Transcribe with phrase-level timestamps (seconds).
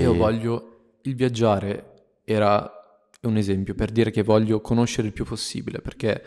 [0.00, 0.02] vuoi...
[0.02, 2.70] Io voglio il viaggiare era
[3.22, 6.22] un esempio per dire che voglio conoscere il più possibile perché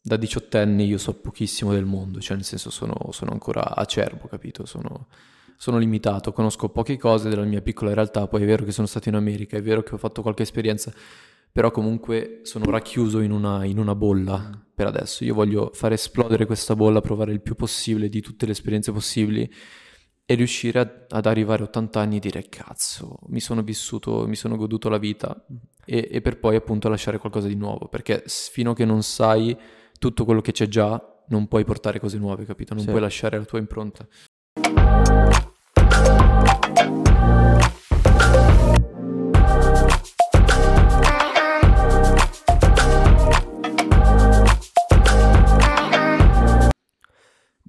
[0.00, 4.64] da diciottenne io so pochissimo del mondo, cioè nel senso sono, sono ancora acerbo, capito?
[4.64, 5.08] Sono,
[5.56, 9.08] sono, limitato, conosco poche cose della mia piccola realtà, poi è vero che sono stato
[9.10, 10.92] in America, è vero che ho fatto qualche esperienza,
[11.52, 15.24] però comunque sono racchiuso in una, in una bolla per adesso.
[15.24, 19.50] Io voglio far esplodere questa bolla, provare il più possibile di tutte le esperienze possibili
[20.30, 24.36] e riuscire a, ad arrivare a 80 anni e dire cazzo, mi sono vissuto, mi
[24.36, 25.42] sono goduto la vita
[25.86, 29.56] e, e, per poi appunto lasciare qualcosa di nuovo, perché fino a che non sai
[29.98, 32.74] tutto quello che c'è già, non puoi portare cose nuove, capito?
[32.74, 32.90] Non sì.
[32.90, 34.06] puoi lasciare la tua impronta.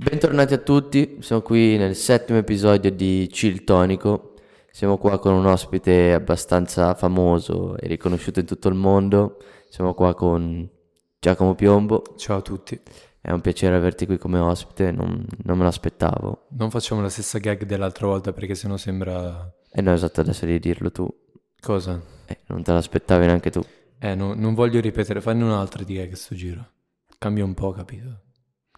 [0.02, 4.36] Bentornati a tutti, siamo qui nel settimo episodio di Chill Tonico.
[4.72, 9.44] Siamo qua con un ospite abbastanza famoso e riconosciuto in tutto il mondo.
[9.68, 10.66] Siamo qua con
[11.20, 12.14] Giacomo Piombo.
[12.16, 12.80] Ciao a tutti.
[13.20, 16.48] È un piacere averti qui come ospite, non, non me l'aspettavo.
[16.52, 19.54] Non facciamo la stessa gag dell'altra volta perché sennò sembra...
[19.70, 21.14] Eh no, esatto, adesso devi dirlo tu.
[21.60, 22.02] Cosa?
[22.26, 23.62] Eh, non te l'aspettavi neanche tu.
[24.00, 26.66] Eh, no, non voglio ripetere, fanne un'altra di gag sto giro.
[27.18, 28.22] Cambia un po', capito?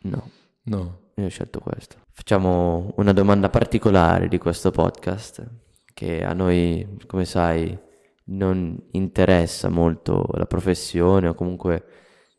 [0.02, 0.28] No.
[0.64, 1.01] No.
[1.16, 1.98] Io ho scelto questo.
[2.12, 5.46] Facciamo una domanda particolare di questo podcast,
[5.94, 7.78] che a noi, come sai,
[8.26, 11.86] non interessa molto la professione o comunque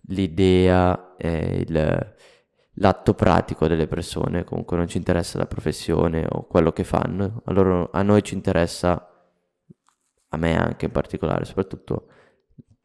[0.09, 2.15] l'idea e il,
[2.75, 7.89] l'atto pratico delle persone, comunque non ci interessa la professione o quello che fanno, allora
[7.93, 9.27] a noi ci interessa,
[10.29, 12.07] a me anche in particolare, soprattutto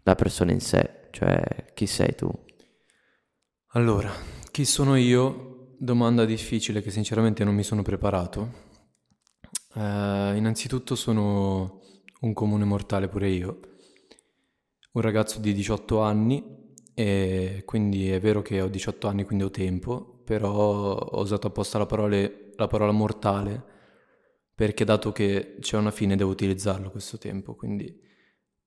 [0.03, 2.29] la persona in sé, cioè chi sei tu.
[3.71, 4.11] Allora,
[4.51, 5.56] chi sono io?
[5.79, 8.65] Domanda difficile che sinceramente non mi sono preparato.
[9.75, 11.81] Uh, innanzitutto sono
[12.21, 13.59] un comune mortale pure io,
[14.93, 19.51] un ragazzo di 18 anni e quindi è vero che ho 18 anni quindi ho
[19.51, 23.63] tempo, però ho usato apposta la, parole, la parola mortale
[24.55, 28.01] perché dato che c'è una fine devo utilizzarlo questo tempo, quindi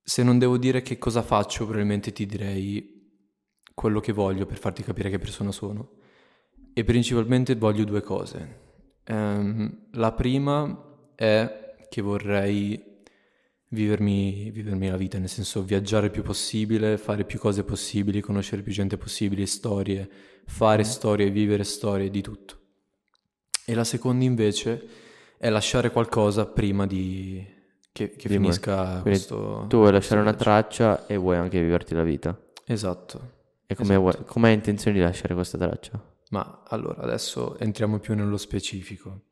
[0.00, 2.98] se non devo dire che cosa faccio probabilmente ti direi
[3.74, 5.98] quello che voglio per farti capire che persona sono.
[6.80, 8.58] E principalmente voglio due cose.
[9.08, 13.02] Um, la prima è che vorrei
[13.68, 18.62] vivermi, vivermi, la vita, nel senso viaggiare il più possibile, fare più cose possibili, conoscere
[18.62, 20.08] più gente possibile, storie,
[20.46, 20.86] fare mm.
[20.86, 22.58] storie, vivere storie, di tutto.
[23.66, 24.82] E la seconda invece
[25.36, 27.46] è lasciare qualcosa prima di
[27.92, 29.66] che, che finisca questo...
[29.68, 32.40] Tu vuoi lasciare una traccia e vuoi anche viverti la vita.
[32.64, 33.32] Esatto.
[33.66, 34.40] E come esatto.
[34.40, 36.10] hai intenzione di lasciare questa traccia?
[36.30, 39.26] Ma allora, adesso entriamo più nello specifico.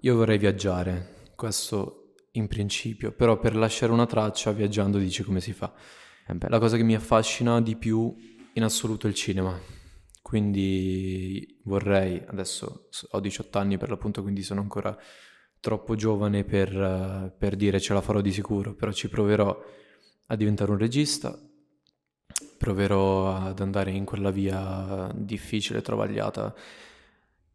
[0.00, 5.52] Io vorrei viaggiare, questo in principio, però per lasciare una traccia viaggiando dici come si
[5.52, 5.72] fa.
[6.48, 8.14] La cosa che mi affascina di più
[8.52, 9.58] in assoluto è il cinema.
[10.20, 14.96] Quindi vorrei, adesso ho 18 anni per l'appunto, quindi sono ancora
[15.60, 19.58] troppo giovane per, per dire ce la farò di sicuro, però ci proverò
[20.26, 21.38] a diventare un regista,
[22.56, 26.54] proverò ad andare in quella via difficile, travagliata,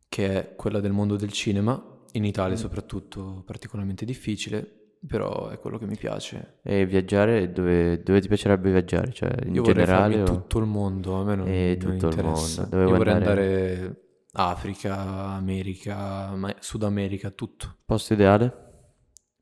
[0.07, 1.81] che è quella del mondo del cinema,
[2.13, 2.59] in Italia mm.
[2.59, 6.59] soprattutto particolarmente difficile, però è quello che mi piace.
[6.63, 9.11] E viaggiare, dove, dove ti piacerebbe viaggiare?
[9.11, 10.21] Cioè, in Io generale?
[10.21, 10.23] O...
[10.25, 12.63] tutto il mondo, a me non, e non tutto interessa.
[12.63, 12.75] Il mondo.
[12.75, 13.71] Dove Io vorrei andare...
[13.71, 14.01] andare
[14.33, 17.77] Africa, America, Sud America, tutto.
[17.85, 18.69] Posto ideale?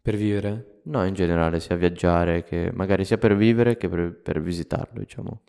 [0.01, 0.78] Per vivere?
[0.89, 5.43] No, in generale, sia viaggiare che magari sia per vivere che per, per visitarlo, diciamo.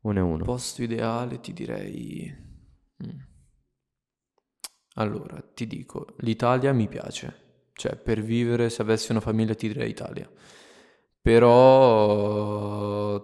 [0.00, 0.44] Uno e uno.
[0.44, 2.34] Posto ideale ti direi...
[3.04, 3.20] Mm.
[4.94, 7.70] Allora, ti dico, l'Italia mi piace.
[7.72, 10.28] Cioè, per vivere, se avessi una famiglia, ti direi Italia.
[11.20, 13.14] Però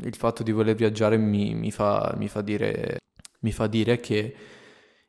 [0.00, 2.96] il fatto di voler viaggiare mi, mi, fa, mi, fa dire,
[3.40, 4.34] mi fa dire che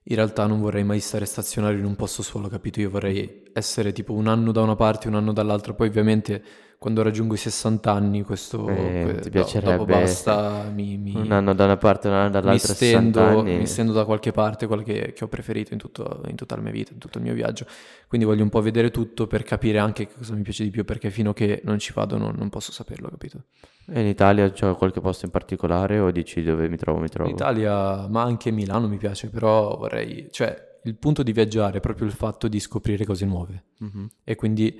[0.10, 2.80] in realtà non vorrei mai stare stazionario in un posto solo, capito?
[2.80, 5.74] Io vorrei essere tipo un anno da una parte, un anno dall'altra.
[5.74, 6.44] Poi ovviamente
[6.80, 11.56] quando raggiungo i 60 anni questo eh, ti piacerebbe dopo basta mi, mi, un anno
[11.56, 15.12] da una parte un anno dall'altra mi stendo, mi stendo da qualche parte quello che,
[15.14, 17.66] che ho preferito in, tutto, in, tutta la mia vita in tutto il mio viaggio
[18.08, 21.10] quindi voglio un po' vedere tutto per capire anche cosa mi piace di più perché
[21.10, 23.46] fino a che non ci vado non, non posso saperlo capito
[23.88, 27.28] e in Italia c'è qualche posto in particolare o dici dove mi trovo mi trovo?
[27.28, 31.82] in Italia ma anche Milano mi piace però vorrei cioè il punto di viaggiare è
[31.82, 34.06] proprio il fatto di scoprire cose nuove mm-hmm.
[34.24, 34.80] e quindi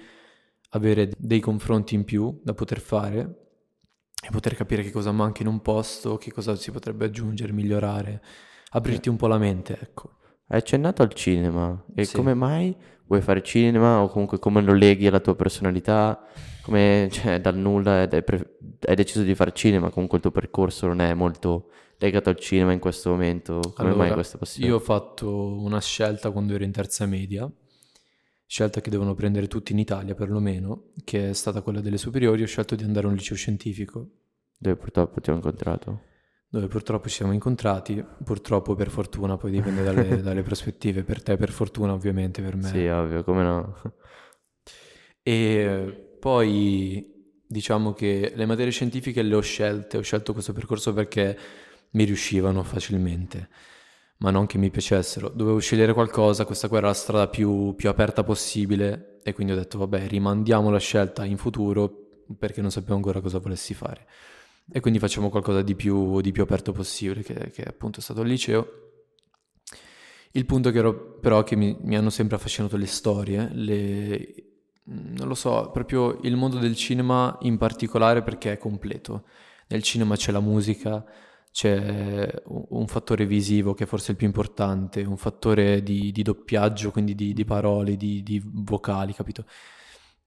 [0.70, 3.46] avere dei confronti in più da poter fare
[4.22, 8.22] e poter capire che cosa manca in un posto, che cosa si potrebbe aggiungere, migliorare,
[8.72, 10.16] aprirti un po' la mente, ecco.
[10.48, 12.16] Hai accennato al cinema e sì.
[12.16, 12.76] come mai
[13.06, 16.26] vuoi fare cinema o comunque come lo leghi alla tua personalità,
[16.62, 20.88] come cioè, dal nulla hai, pre- hai deciso di fare cinema, comunque il tuo percorso
[20.88, 24.68] non è molto legato al cinema in questo momento, come Allora, mai questa passione?
[24.68, 27.50] io ho fatto una scelta quando ero in terza media,
[28.48, 32.48] scelta che devono prendere tutti in Italia perlomeno, che è stata quella delle superiori, ho
[32.48, 34.10] scelto di andare a un liceo scientifico,
[34.60, 36.02] Dove purtroppo ti ho incontrato.
[36.50, 41.36] dove purtroppo ci siamo incontrati, purtroppo per fortuna, poi dipende dalle, dalle prospettive, per te
[41.38, 42.70] per fortuna ovviamente, per me.
[42.70, 43.76] Sì, ovvio, come no?
[45.22, 47.16] E poi
[47.46, 51.38] diciamo che le materie scientifiche le ho scelte, ho scelto questo percorso perché
[51.92, 53.50] mi riuscivano facilmente,
[54.18, 55.30] ma non che mi piacessero.
[55.30, 59.56] Dovevo scegliere qualcosa, questa qua era la strada più, più aperta possibile e quindi ho
[59.56, 64.08] detto vabbè, rimandiamo la scelta in futuro perché non sappiamo ancora cosa volessi fare.
[64.70, 68.22] E quindi facciamo qualcosa di più, di più aperto possibile, che, che appunto è stato
[68.22, 68.68] il liceo.
[70.32, 74.34] Il punto che ero, però che mi, mi hanno sempre affascinato le storie, le,
[74.84, 79.24] non lo so, proprio il mondo del cinema in particolare perché è completo.
[79.68, 81.04] Nel cinema c'è la musica,
[81.58, 86.92] c'è un fattore visivo che è forse il più importante, un fattore di, di doppiaggio,
[86.92, 89.44] quindi di, di parole, di, di vocali, capito?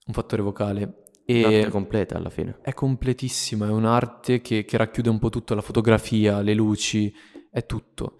[0.06, 0.80] Un fattore vocale.
[1.26, 2.58] Un'arte E completa alla fine.
[2.62, 7.14] è completissima, è un'arte che, che racchiude un po' tutto, la fotografia, le luci,
[7.48, 8.18] è tutto.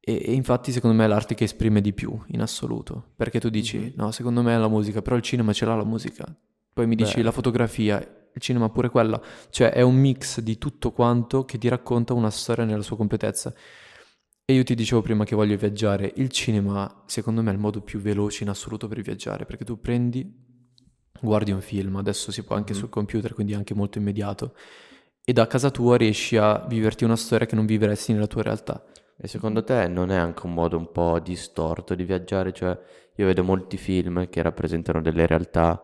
[0.00, 3.48] E, e infatti secondo me è l'arte che esprime di più in assoluto, perché tu
[3.48, 3.92] dici, Mhm.
[3.94, 6.24] no, secondo me è la musica, però il cinema ce l'ha la musica.
[6.72, 7.22] Poi mi dici Beh.
[7.22, 8.04] la fotografia,
[8.34, 9.20] il cinema pure quella,
[9.50, 13.54] cioè è un mix di tutto quanto che ti racconta una storia nella sua completezza.
[14.46, 17.80] E io ti dicevo prima che voglio viaggiare, il cinema secondo me è il modo
[17.80, 20.30] più veloce in assoluto per viaggiare, perché tu prendi,
[21.20, 22.78] guardi un film, adesso si può anche Mhm.
[22.78, 24.54] sul computer, quindi anche molto immediato,
[25.24, 28.84] e da casa tua riesci a viverti una storia che non vivresti nella tua realtà.
[29.16, 32.52] E secondo te non è anche un modo un po' distorto di viaggiare?
[32.52, 32.76] Cioè,
[33.16, 35.82] io vedo molti film che rappresentano delle realtà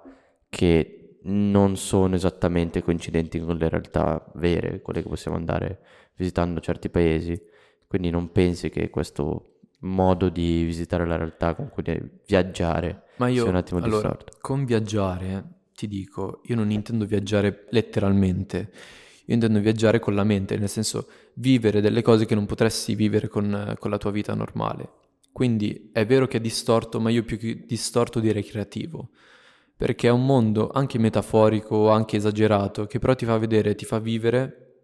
[0.51, 5.81] che non sono esattamente coincidenti con le realtà vere, quelle che possiamo andare
[6.15, 7.41] visitando certi paesi.
[7.87, 9.51] Quindi non pensi che questo
[9.81, 11.83] modo di visitare la realtà con cui
[12.27, 14.39] viaggiare Ma io, sia un attimo allora, distorto?
[14.41, 15.45] con viaggiare,
[15.75, 18.71] ti dico, io non intendo viaggiare letteralmente,
[19.25, 23.29] io intendo viaggiare con la mente, nel senso vivere delle cose che non potresti vivere
[23.29, 24.99] con, con la tua vita normale.
[25.33, 29.11] Quindi è vero che è distorto, ma io più che distorto direi creativo,
[29.81, 33.99] perché è un mondo anche metaforico, anche esagerato, che però ti fa vedere, ti fa
[33.99, 34.75] vivere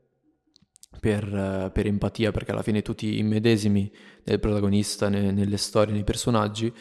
[0.99, 3.93] per, per empatia, perché alla fine tu ti immedesimi
[4.25, 6.73] nel protagonista, ne- nelle storie, nei personaggi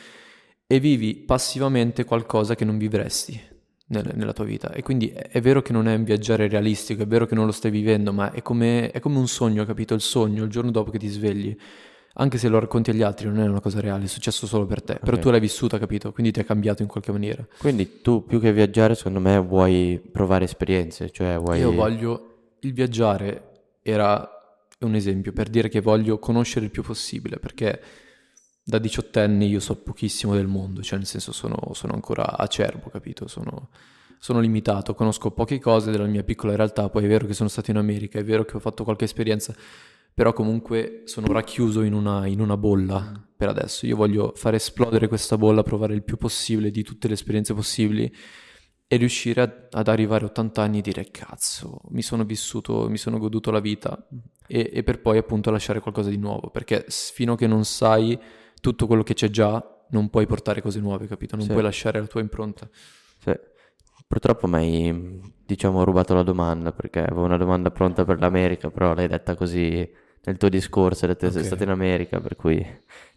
[0.65, 3.37] e vivi passivamente qualcosa che non vivresti
[3.87, 4.71] nel- nella tua vita.
[4.71, 7.45] E quindi è, è vero che non è un viaggiare realistico, è vero che non
[7.45, 9.93] lo stai vivendo, ma è come, è come un sogno, capito?
[9.93, 11.53] Il sogno, il giorno dopo che ti svegli.
[12.17, 14.81] Anche se lo racconti agli altri, non è una cosa reale, è successo solo per
[14.81, 14.95] te.
[15.03, 15.21] Però Ok.
[15.21, 16.11] tu l'hai vissuta, capito?
[16.13, 17.45] Quindi ti ha cambiato in qualche maniera.
[17.57, 21.59] Quindi tu più che viaggiare, secondo me, vuoi provare esperienze, cioè vuoi...
[21.59, 24.29] Io voglio il viaggiare era
[24.79, 27.81] un esempio per dire che voglio conoscere il più possibile, perché
[28.63, 33.27] da diciottenni io so pochissimo del mondo, cioè nel senso sono, sono ancora acerbo, capito?
[33.27, 33.69] Sono,
[34.19, 37.71] sono limitato, conosco poche cose della mia piccola realtà, poi è vero che sono stato
[37.71, 39.53] in America, è vero che ho fatto qualche esperienza,
[40.15, 43.85] però comunque sono racchiuso in una, in una bolla per adesso.
[43.85, 48.09] Io voglio fare esplodere questa bolla, provare il più possibile di tutte le esperienze possibili
[48.87, 52.97] e riuscire a- ad arrivare a 80 anni e dire cazzo, mi sono vissuto, mi
[52.97, 54.07] sono goduto la vita
[54.47, 58.17] e, e per poi appunto lasciare qualcosa di nuovo, perché fino a che non sai
[58.61, 61.35] tutto quello che c'è già, non puoi portare cose nuove, capito?
[61.35, 61.51] Non Sì.
[61.51, 62.69] puoi lasciare la tua impronta.
[63.19, 63.33] Sì.
[64.07, 68.93] Purtroppo mi hai, diciamo, rubato la domanda perché avevo una domanda pronta per l'America, però
[68.93, 69.87] l'hai detta così
[70.25, 72.65] nel tuo discorso, hai detto che sei stato in America, per cui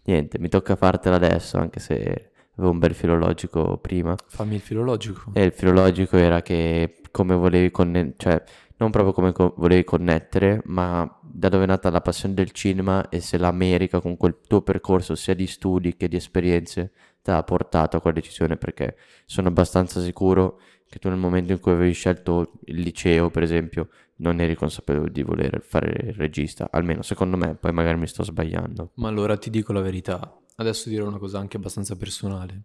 [0.03, 4.15] niente, mi tocca fartela adesso, anche se avevo un bel filologico prima.
[4.27, 5.31] Fammi il filologico.
[5.33, 8.43] E il filologico era che come volevi connettere, cioè
[8.77, 13.09] non proprio come co- volevi connettere, ma da dove è nata la passione del cinema
[13.09, 17.43] e se l'America con quel tuo percorso sia di studi che di esperienze ti ha
[17.43, 21.93] portato a quella decisione, perché sono abbastanza sicuro che tu nel momento in cui avevi
[21.93, 27.37] scelto il liceo, per esempio, non eri consapevole di voler fare il regista, almeno secondo
[27.37, 28.91] me, poi magari mi sto sbagliando.
[28.95, 32.63] Ma allora ti dico la verità, adesso dirò una cosa anche abbastanza personale.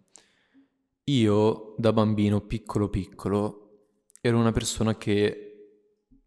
[1.05, 3.61] Io da bambino piccolo piccolo
[4.19, 5.41] ero una persona che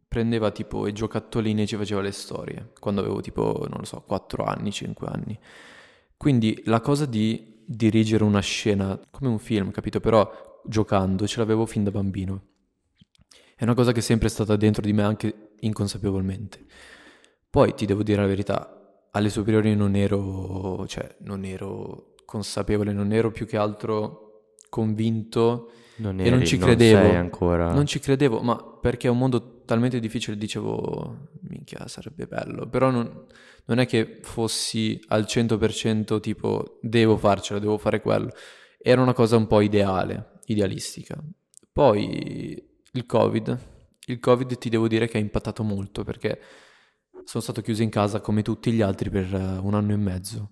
[0.07, 4.02] prendeva tipo i giocattolini e ci faceva le storie, quando avevo tipo, non lo so,
[4.07, 5.38] 4 anni, 5 anni.
[6.17, 10.00] Quindi la cosa di dirigere una scena come un film, capito?
[10.00, 12.43] Però giocando ce l'avevo fin da bambino.
[13.55, 16.65] È una cosa che è sempre stata dentro di me anche inconsapevolmente.
[17.50, 23.12] Poi ti devo dire la verità, alle superiori non ero, cioè, non ero consapevole, non
[23.12, 27.00] ero più che altro convinto Non e non eri, ci non credevo.
[27.00, 27.73] sei ancora...
[27.73, 32.69] Non ci credevo, ma perché è un mondo talmente difficile, dicevo, minchia, sarebbe bello.
[32.69, 33.25] Però non,
[33.65, 38.31] non è che fossi al 100% tipo, devo farcela, devo fare quello.
[38.79, 41.23] Era una cosa un po' ideale, idealistica.
[41.73, 42.62] Poi
[42.93, 43.59] il Covid,
[44.07, 46.40] il Covid ti devo dire che ha impattato molto perché
[47.25, 50.50] sono stato chiuso in casa come tutti gli altri per eh, un anno e mezzo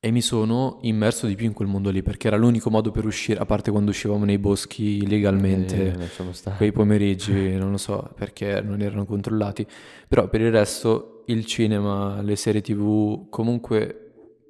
[0.00, 3.04] e mi sono immerso di più in quel mondo lì perché era l'unico modo per
[3.04, 6.56] uscire, a parte quando uscivamo nei boschi Eh, legalmente, stare.
[6.56, 9.66] quei pomeriggi, non lo so perché non erano controllati,
[10.06, 14.07] però per il resto il cinema, le serie tv, comunque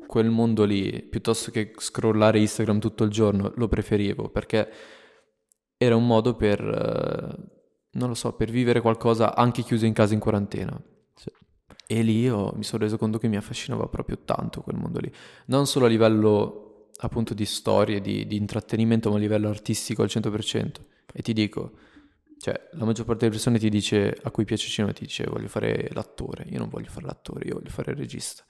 [0.08, 4.68] quel mondo lì, piuttosto che scrollare Instagram tutto il giorno, lo preferivo perché
[5.76, 7.36] era un modo per, eh,
[7.90, 10.82] non lo so, per vivere qualcosa anche chiuso in casa in quarantena.
[11.14, 11.30] Sì.
[11.86, 15.12] E lì io mi sono reso conto che mi affascinava proprio tanto quel mondo lì.
[15.46, 20.08] Non solo a livello appunto di storie, di, di intrattenimento, ma a livello artistico al
[20.10, 20.70] 100%.
[21.12, 21.72] E ti dico,
[22.38, 25.24] cioè, la maggior parte delle persone ti dice, a cui piace il cinema, ti dice
[25.24, 26.46] voglio fare l'attore.
[26.48, 28.44] Io non voglio fare l'attore, io voglio fare il regista.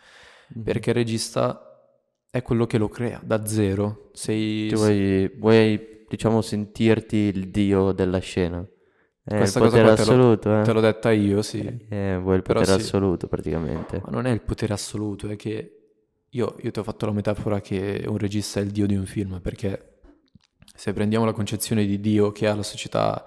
[0.54, 0.62] Mhm.
[0.62, 1.62] Perché il regista
[2.30, 4.10] è quello che lo crea, da zero.
[4.12, 4.70] Sei...
[4.74, 8.58] Vuoi, vuoi, diciamo, sentirti il dio della scena.
[9.22, 10.62] È il Questa cosa potere qua te l'ho- assoluto, eh.
[10.62, 11.86] Te l'ho detta io, sì.
[11.88, 12.84] Eh, vuoi il Però potere sì.
[12.86, 14.00] assoluto, praticamente.
[14.04, 15.72] Ma non è il potere assoluto, è che
[16.30, 19.04] io, io ti ho fatto la metafora che un regista è il dio di un
[19.06, 20.00] film, perché
[20.74, 23.24] se prendiamo la concezione di Dio che ha la società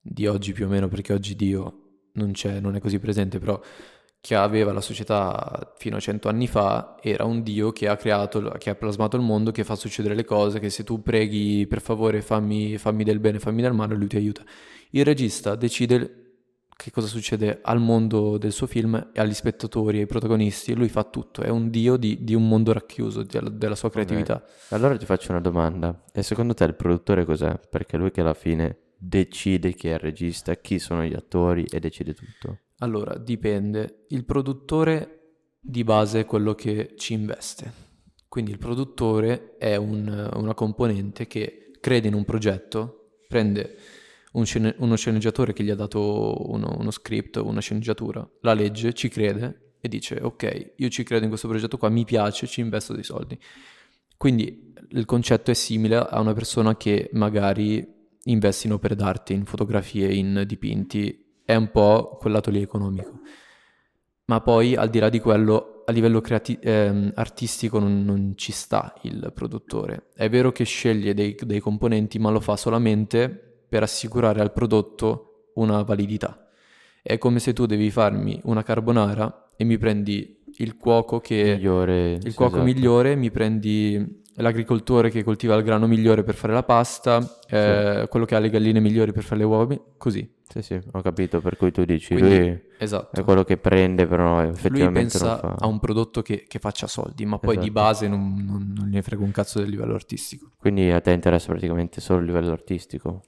[0.00, 1.80] di oggi più o meno, perché oggi Dio
[2.12, 3.60] non c'è, non è così presente, però
[4.20, 8.40] che aveva la società fino a cento anni fa era un Dio che ha creato,
[8.58, 11.80] che ha plasmato il mondo, che fa succedere le cose, che se tu preghi per
[11.80, 14.42] favore fammi, fammi del bene, fammi del male, lui ti aiuta.
[14.90, 16.24] Il regista decide
[16.78, 21.02] che cosa succede al mondo del suo film e agli spettatori, ai protagonisti, lui fa
[21.02, 24.44] tutto, è un dio di, di un mondo racchiuso, della, della sua creatività.
[24.68, 26.04] Allora ti faccio una domanda.
[26.12, 27.58] E secondo te il produttore cos'è?
[27.68, 31.80] Perché lui che alla fine decide chi è il regista, chi sono gli attori e
[31.80, 32.58] decide tutto.
[32.78, 34.04] Allora, dipende.
[34.08, 35.14] Il produttore
[35.60, 37.86] di base è quello che ci investe.
[38.28, 43.76] Quindi il produttore è un- una componente che crede in un progetto, prende
[44.32, 48.92] un scene- uno sceneggiatore che gli ha dato uno, uno script, una sceneggiatura, la legge,
[48.92, 52.60] ci crede e dice ok, io ci credo in questo progetto qua, mi piace, ci
[52.60, 53.38] investo dei soldi.
[54.16, 59.46] Quindi il concetto è simile a una persona che magari investe in opere d'arte, in
[59.46, 63.20] fotografie, in dipinti, è un po' quel lato lì economico.
[64.26, 68.52] Ma poi al di là di quello, a livello creati- ehm, artistico non, non ci
[68.52, 70.08] sta il produttore.
[70.14, 73.30] È vero che sceglie dei, dei componenti, ma lo fa solamente
[73.66, 76.50] per assicurare al prodotto una validità.
[77.02, 82.18] È come se tu devi farmi una carbonara e mi prendi il cuoco che Migliore.
[82.22, 82.70] il cuoco esatto.
[82.70, 88.24] migliore, mi prendi l'agricoltore che coltiva il grano migliore per fare la pasta, eh, quello
[88.24, 90.28] che ha le galline migliori per fare le uova, così.
[90.48, 91.40] Sì, sì, ho capito.
[91.40, 93.20] Per cui tu dici, Quindi- lui Esatto.
[93.20, 95.56] è quello che prende, però Lui effettivamente non pensa fa.
[95.58, 97.72] a un prodotto che, che faccia soldi, ma poi di Esatto.
[97.72, 100.50] base non, non, non gliene frega un cazzo del livello artistico.
[100.58, 103.22] Quindi a te interessa praticamente solo il livello artistico.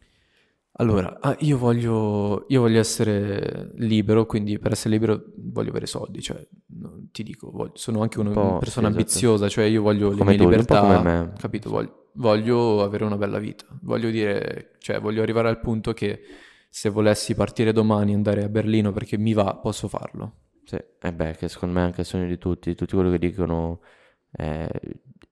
[0.80, 6.22] Allora, ah, io voglio, io voglio essere libero, quindi per essere libero voglio avere soldi,
[6.22, 6.46] cioè
[6.78, 9.00] non- ti dico, voglio- sono anche una Un persona esatto.
[9.00, 11.68] ambiziosa, cioè io voglio le Come mie tu, libertà, capito?
[11.68, 16.20] Voglio, voglio avere una bella vita, voglio dire, cioè voglio arrivare al punto che
[16.70, 20.32] se volessi partire domani e andare a Berlino perché mi va, posso farlo.
[20.64, 23.18] Sì, e beh, che secondo me è anche il sogno di tutti, tutti quelli che
[23.18, 23.80] dicono
[24.32, 24.68] eh,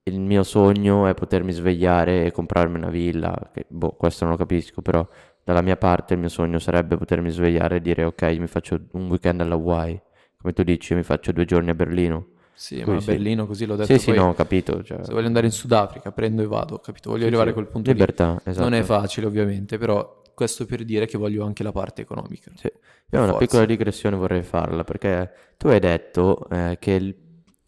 [0.03, 4.39] il mio sogno è potermi svegliare e comprarmi una villa, che boh, questo non lo
[4.39, 5.07] capisco, però
[5.49, 9.07] dalla mia parte il mio sogno sarebbe potermi svegliare e dire ok, mi faccio un
[9.07, 9.99] weekend alla Hawaii,
[10.39, 12.27] come tu dici, mi faccio due giorni a Berlino.
[12.53, 13.07] Sì, Cui ma a sì.
[13.07, 15.51] Berlino così l'ho detto Sì, sì, poi, no, ho capito, cioè, se voglio andare in
[15.51, 17.09] Sudafrica prendo e vado, capito?
[17.09, 17.97] Voglio sì, arrivare sì, a quel punto lì.
[17.97, 18.69] libertà, esatto.
[18.69, 22.51] Non è facile ovviamente, però questo per dire che voglio anche la parte economica.
[22.53, 22.71] Sì.
[23.11, 27.15] Io una piccola digressione vorrei farla perché tu hai detto eh, che il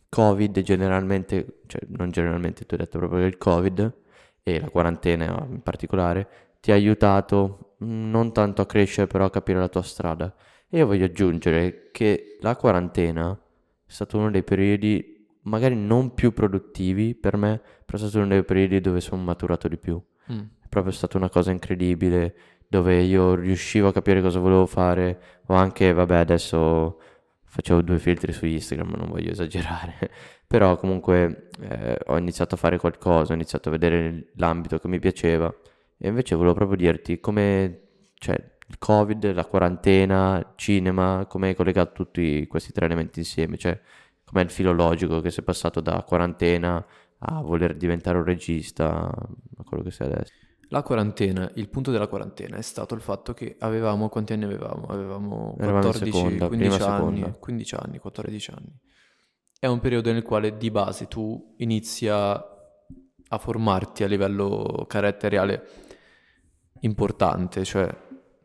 [0.07, 3.93] Covid generalmente, cioè non generalmente, tu hai detto proprio che il Covid
[4.43, 6.27] e la quarantena in particolare
[6.59, 10.33] ti ha aiutato non tanto a crescere però a capire la tua strada.
[10.69, 15.11] E io voglio aggiungere che la quarantena è stato uno dei periodi
[15.43, 19.67] magari non più produttivi per me, però è stato uno dei periodi dove sono maturato
[19.67, 20.01] di più.
[20.31, 20.39] Mm.
[20.61, 22.35] È proprio stata una cosa incredibile
[22.67, 26.99] dove io riuscivo a capire cosa volevo fare o anche, vabbè, adesso
[27.43, 30.09] facevo due filtri su Instagram, non voglio esagerare,
[30.47, 34.99] però comunque eh, ho iniziato a fare qualcosa, ho iniziato a vedere l'ambito che mi
[34.99, 35.53] piaceva
[36.01, 37.81] e invece volevo proprio dirti come,
[38.15, 38.35] cioè,
[38.67, 43.79] il Covid, la quarantena, cinema, come hai collegato tutti questi tre elementi insieme, cioè
[44.25, 46.83] com'è il filo logico che sei passato da quarantena
[47.19, 50.33] a voler diventare un regista, a quello che sei adesso.
[50.69, 54.85] La quarantena, il punto della quarantena è stato il fatto che avevamo, quanti anni avevamo?
[54.87, 57.37] Avevamo Eravamo in 14, seconda, 15 prima anni, seconda.
[57.37, 58.79] 15 anni, 14 anni.
[59.59, 65.89] È un periodo nel quale di base tu inizi a, a formarti a livello caratteriale
[66.81, 67.89] importante, cioè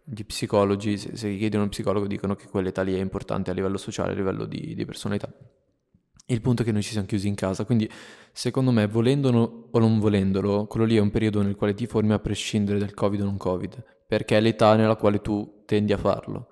[0.02, 3.54] gli psicologi, se, se chiedi a uno psicologo, dicono che quell'età lì è importante a
[3.54, 5.28] livello sociale, a livello di, di personalità.
[6.28, 7.88] Il punto è che noi ci siamo chiusi in casa, quindi
[8.32, 12.12] secondo me, volendolo o non volendolo, quello lì è un periodo nel quale ti formi
[12.12, 15.98] a prescindere dal Covid o non Covid, perché è l'età nella quale tu tendi a
[15.98, 16.48] farlo.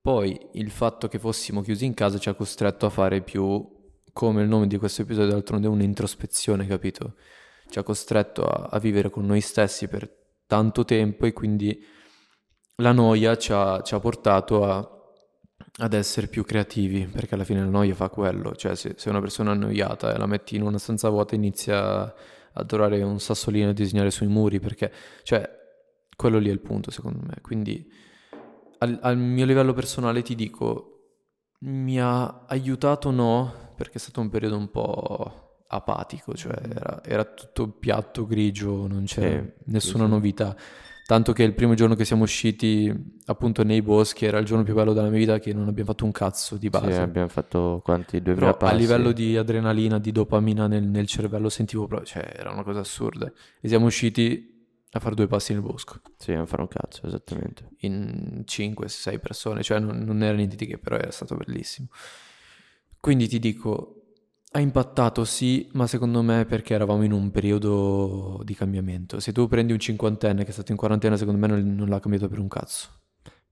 [0.00, 3.74] Poi il fatto che fossimo chiusi in casa ci ha costretto a fare più,
[4.12, 7.16] come il nome di questo episodio d'altronde, un'introspezione, capito?
[7.68, 11.84] Ci ha costretto a, a vivere con noi stessi per tanto tempo e quindi
[12.76, 14.90] la noia ci ha, ci ha portato a
[15.78, 19.20] ad essere più creativi, perché alla fine la noia fa quello, cioè se, se una
[19.20, 22.14] persona è annoiata e la metti in una stanza vuota inizia
[22.52, 24.90] a trovare un sassolino e disegnare sui muri, perché,
[25.22, 25.48] cioè,
[26.16, 27.86] quello lì è il punto secondo me, quindi
[28.78, 30.92] al, al mio livello personale ti dico,
[31.60, 37.24] mi ha aiutato no, perché è stato un periodo un po' apatico, cioè era, era
[37.24, 40.14] tutto piatto grigio, non c'era Sì, nessuna sì, sì.
[40.14, 40.56] novità.
[41.04, 42.92] Tanto che il primo giorno che siamo usciti
[43.26, 46.04] appunto nei boschi era il giorno più bello della mia vita che non abbiamo fatto
[46.04, 46.90] un cazzo di Sì, base.
[46.92, 48.22] abbiamo fatto quanti?
[48.22, 48.72] 2000 Però a passi?
[48.72, 53.32] livello di adrenalina, di dopamina nel, nel cervello sentivo proprio, cioè era una cosa assurda.
[53.60, 54.54] E siamo usciti
[54.90, 57.70] a fare due passi nel bosco Sì, non fare un cazzo, esattamente.
[57.80, 61.88] in 5-6 persone, cioè non, non era niente di che, però era stato bellissimo.
[63.00, 64.05] Quindi ti dico,
[64.56, 69.20] ha impattato sì, ma secondo me perché eravamo in un periodo di cambiamento.
[69.20, 72.00] Se tu prendi un cinquantenne che è stato in quarantena, secondo me non, non l'ha
[72.00, 72.88] cambiato per un cazzo.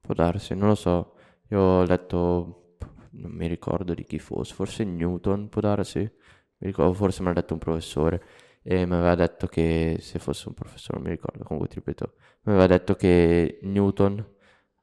[0.00, 1.14] Può darsi, non lo so.
[1.50, 2.76] Io ho letto,
[3.11, 5.99] non mi ricordo di chi fosse, forse Newton, può darsi.
[5.99, 8.23] Mi ricordo, forse me l'ha detto un professore
[8.62, 12.14] e mi aveva detto che, se fosse un professore, non mi ricordo, comunque ti ripeto,
[12.44, 14.26] mi aveva detto che Newton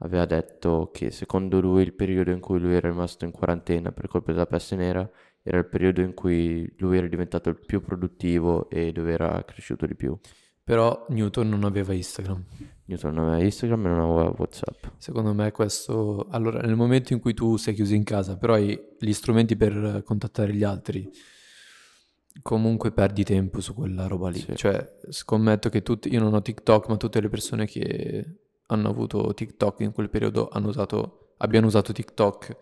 [0.03, 4.07] aveva detto che secondo lui il periodo in cui lui era rimasto in quarantena per
[4.07, 5.09] colpa della peste nera
[5.43, 9.85] era il periodo in cui lui era diventato il più produttivo e dove era cresciuto
[9.85, 10.17] di più.
[10.63, 12.45] Però Newton non aveva Instagram.
[12.85, 14.85] Newton non aveva Instagram e non aveva WhatsApp.
[14.97, 16.27] Secondo me questo...
[16.29, 20.03] Allora, nel momento in cui tu sei chiuso in casa, però hai gli strumenti per
[20.05, 21.09] contattare gli altri,
[22.43, 24.39] comunque perdi tempo su quella roba lì.
[24.39, 24.55] Sì.
[24.55, 26.13] Cioè, scommetto che tutti...
[26.13, 28.25] Io non ho TikTok, ma tutte le persone che
[28.67, 31.33] hanno avuto TikTok in quel periodo hanno usato...
[31.37, 32.57] abbiano usato TikTok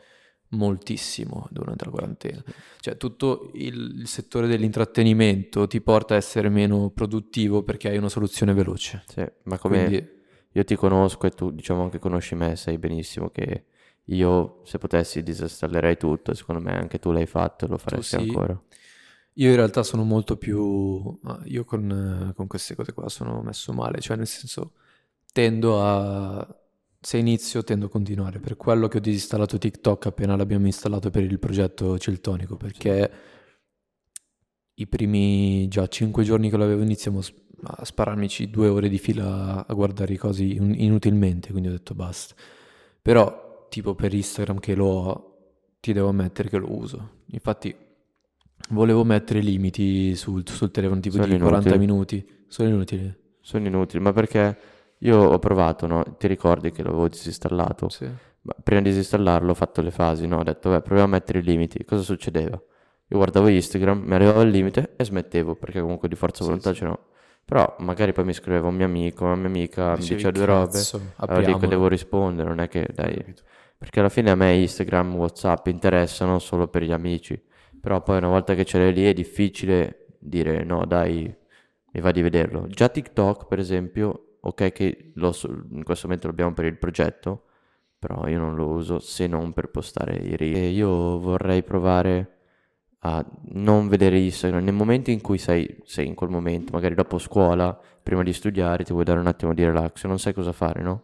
[0.49, 2.43] moltissimo durante la quarantena.
[2.79, 8.09] Cioè, tutto il, il settore dell'intrattenimento ti porta a essere meno produttivo perché hai una
[8.09, 9.03] soluzione veloce.
[9.07, 10.09] Sì, ma come Quindi...
[10.51, 13.65] io ti conosco e tu diciamo anche conosci me, sai benissimo che
[14.05, 18.27] io se potessi disinstallerei tutto, secondo me anche tu l'hai fatto e lo faresti sì.
[18.27, 18.59] ancora.
[19.33, 21.17] Io in realtà sono molto più...
[21.45, 24.73] Io con, con queste cose qua sono messo male, cioè nel senso
[25.31, 26.58] tendo a...
[27.01, 31.23] Se inizio tendo a continuare, per quello che ho disinstallato TikTok appena l'abbiamo installato per
[31.23, 33.11] il progetto Celtonico, perché
[34.73, 37.21] i primi già 5 giorni che l'avevo iniziamo
[37.61, 41.93] a spararmici due ore di fila a guardare i cosi in- inutilmente, quindi ho detto
[41.95, 42.35] basta.
[43.01, 45.37] Però tipo per Instagram che lo ho,
[45.79, 47.23] ti devo ammettere che lo uso.
[47.27, 47.73] Infatti
[48.71, 51.77] volevo mettere limiti sul, sul telefono tipo Sono di 40 inutili.
[51.87, 52.27] minuti.
[52.47, 53.15] Sono inutili.
[53.39, 54.57] Sono inutili, ma perché
[54.99, 56.03] io ho provato, no?
[56.17, 57.89] Ti ricordi che l'avevo disinstallato?
[57.89, 58.05] Sì.
[58.41, 60.37] Ma prima di disinstallarlo ho fatto le fasi, no?
[60.39, 61.83] Ho detto, beh, proviamo a mettere i limiti.
[61.85, 62.61] Cosa succedeva?
[63.11, 66.71] Io guardavo Instagram, mi arrivava al limite e smettevo, perché comunque di forza Sì, volontà
[66.71, 66.77] sì.
[66.77, 66.99] ce n'ho.
[67.45, 70.45] Però magari poi mi scriveva un mio amico, una mia amica, mi Dicevi, diceva due
[70.45, 70.71] robe.
[70.73, 73.33] "Cazzo, Allora dico, apriamolo." devo rispondere, non è che, dai,
[73.77, 77.41] perché alla fine a me Instagram, Whatsapp interessano solo per gli amici,
[77.81, 81.33] però poi una volta che ce l'hai lì è difficile dire no, dai,
[81.93, 82.67] mi va di vederlo.
[82.67, 85.33] Già TikTok, per esempio, ok che lo
[85.71, 87.43] in questo momento lo abbiamo per il progetto,
[87.97, 90.55] però io non lo uso se non per postare i reel.
[90.55, 92.37] E io vorrei provare
[93.03, 97.17] a non vedere Instagram nel momento in cui sei, sei in quel momento, magari dopo
[97.17, 100.81] scuola, prima di studiare, ti vuoi dare un attimo di relax, non sai cosa fare,
[100.81, 101.03] no?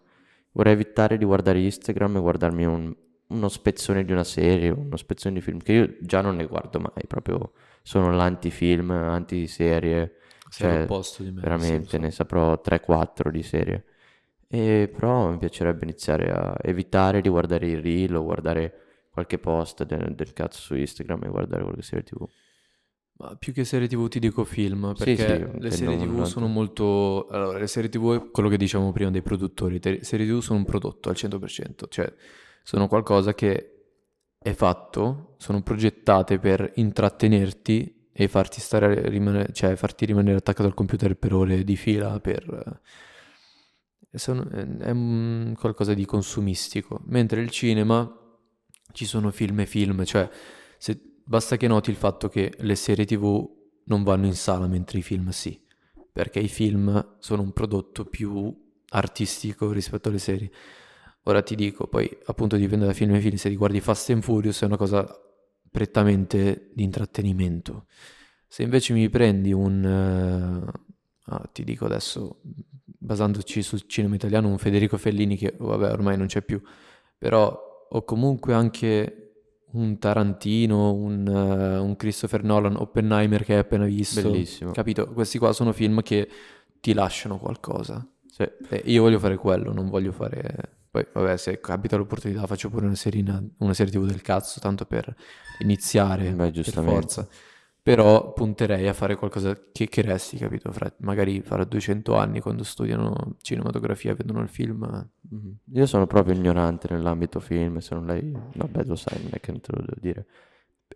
[0.52, 2.95] Vorrei evitare di guardare Instagram e guardarmi un-
[3.28, 6.80] uno spezzone di una serie, uno spezzone di film, che io già non ne guardo
[6.80, 10.15] mai, proprio sono l'antifilm, antiserie,
[10.49, 10.86] cioè
[11.19, 11.41] di me.
[11.41, 13.86] veramente sì, ne saprò 3-4 di serie.
[14.47, 19.84] E però mi piacerebbe iniziare a evitare di guardare i reel o guardare qualche post
[19.86, 22.27] del, del cazzo su Instagram e guardare qualche serie TV.
[23.17, 26.17] Ma più che serie TV ti dico film, Sì, perché sì, le intendo serie TV
[26.17, 27.27] un sono molto...
[27.27, 29.79] Allora, le serie TV è quello che dicevamo prima dei produttori.
[29.81, 32.13] Le serie TV sono un prodotto al 100%, cioè
[32.62, 33.71] sono qualcosa che
[34.38, 40.73] è fatto, sono progettate per intrattenerti e farti, stare, rimane, cioè, farti rimanere attaccato al
[40.73, 42.82] computer per ore di fila per...
[44.10, 44.93] Eh, sono, è
[45.58, 48.10] qualcosa di consumistico, mentre il cinema
[48.93, 50.30] ci sono film e film, cioè
[50.78, 53.45] se, basta che noti il fatto che le serie tv
[53.88, 55.62] non vanno in sala mentre i film sì,
[56.10, 60.49] perché i film sono un prodotto più artistico rispetto alle serie.
[61.23, 64.23] Ora ti dico, poi appunto dipende da film e film, se ti guardi Fast and
[64.23, 65.06] Furious è una cosa
[65.75, 67.88] prettamente di intrattenimento.
[68.47, 74.57] Se invece mi prendi un, uh, ah, ti dico adesso, basandoci sul cinema italiano, un
[74.57, 76.61] Federico Fellini che vabbè ormai non c'è più,
[77.17, 79.33] però o comunque anche
[79.73, 84.21] un Tarantino, un, uh, un, Christopher Nolan, Oppenheimer che hai appena visto.
[84.21, 84.71] Bellissimo.
[84.71, 85.11] Capito?
[85.11, 86.29] Questi qua sono film che
[86.79, 88.07] ti lasciano qualcosa.
[88.29, 88.49] Sì.
[88.85, 90.85] io voglio fare quello, non voglio fare...
[90.95, 93.21] Poi, vabbè, se capita l'opportunità faccio pure una serie,
[93.58, 95.13] una serie TV del cazzo, tanto per
[95.60, 97.27] iniziare, Beh, per forza
[97.86, 100.71] però punterei a fare qualcosa che, che resti, capito?
[100.71, 105.08] Fra, magari fra 200 anni quando studiano cinematografia vedono il film.
[105.31, 105.51] Mm-hmm.
[105.73, 108.36] Io sono proprio ignorante nell'ambito film, se non lei...
[108.55, 110.25] Vabbè, lo sai, non è che non te lo devo dire.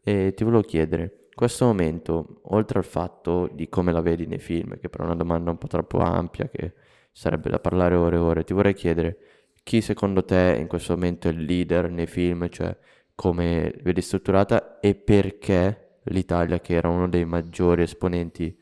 [0.01, 4.79] E ti volevo chiedere, questo momento, oltre al fatto di come la vedi nei film,
[4.79, 6.73] che però è una domanda un po' troppo ampia, che
[7.12, 9.17] sarebbe da parlare ore e ore, ti vorrei chiedere
[9.69, 12.75] chi secondo te in questo momento è il leader nei film, cioè
[13.13, 18.58] come vedi strutturata e perché l'Italia che era uno dei maggiori esponenti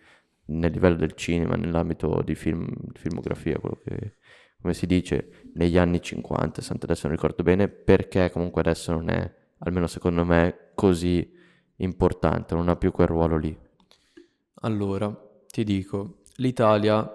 [0.47, 4.15] nel livello del cinema, nell'ambito di film, filmografia, quello che
[4.59, 9.09] come si dice negli anni 50, 60, adesso non ricordo bene, perché comunque adesso non
[9.09, 11.31] è, almeno secondo me, così
[11.77, 13.57] importante, non ha più quel ruolo lì.
[14.55, 15.09] Allora,
[15.47, 17.09] ti dico, l'Italia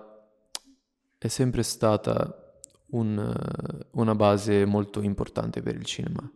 [1.18, 2.41] è sempre stata
[2.92, 3.35] un,
[3.92, 6.31] una base molto importante per il cinema.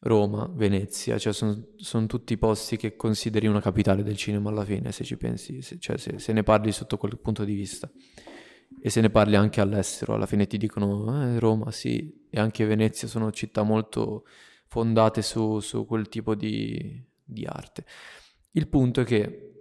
[0.00, 4.92] Roma, Venezia, cioè sono son tutti posti che consideri una capitale del cinema alla fine,
[4.92, 7.90] se ci pensi, se, cioè se, se, ne parli sotto quel punto di vista.
[8.80, 12.64] E se ne parli anche all'estero, alla fine ti dicono eh, Roma, sì, e anche
[12.66, 14.26] Venezia sono città molto
[14.66, 17.84] fondate su, su quel tipo di, di arte.
[18.52, 19.55] Il punto è che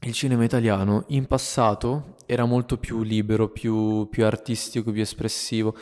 [0.00, 5.76] il cinema italiano in passato era molto più libero, più, più artistico, più espressivo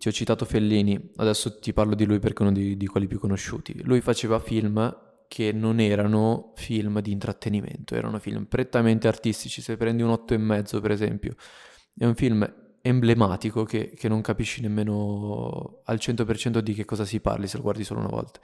[0.00, 3.06] ti ho citato Fellini, adesso ti parlo di lui perché è uno di, di quelli
[3.06, 3.82] più conosciuti.
[3.82, 4.96] Lui faceva film
[5.28, 9.60] che non erano film di intrattenimento, erano film prettamente artistici.
[9.60, 11.34] Se prendi un otto e mezzo, per esempio,
[11.94, 17.20] è un film emblematico che, che, non capisci nemmeno al 100% di che cosa si
[17.20, 18.40] parli se lo guardi solo una volta.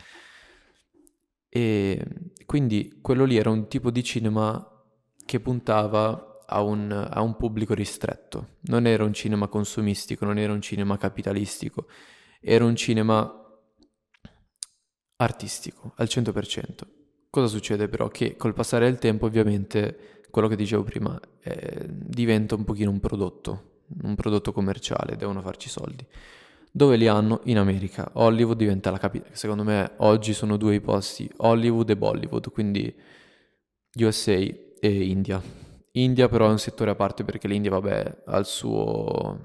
[1.48, 2.04] E
[2.44, 4.75] quindi quello lì era un tipo di cinema
[5.26, 8.56] che puntava a un, a un pubblico ristretto.
[8.62, 11.86] Non era un cinema consumistico, non era un cinema capitalistico,
[12.40, 13.30] era un cinema
[15.16, 16.68] artistico al 100%.
[17.28, 18.08] Cosa succede però?
[18.08, 23.00] Che col passare del tempo ovviamente quello che dicevo prima eh, diventa un pochino un
[23.00, 26.06] prodotto, un prodotto commerciale, devono farci soldi.
[26.70, 27.40] Dove li hanno?
[27.44, 28.10] In America.
[28.14, 29.34] Hollywood diventa la capitale.
[29.34, 32.94] Secondo me oggi sono due i posti, Hollywood e Bollywood, quindi
[33.94, 35.64] USA e India
[35.96, 39.38] India però è un settore a parte perché l'India, vabbè, ha il suo,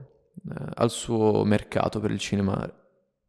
[0.49, 2.75] eh, ha il suo mercato per il cinema.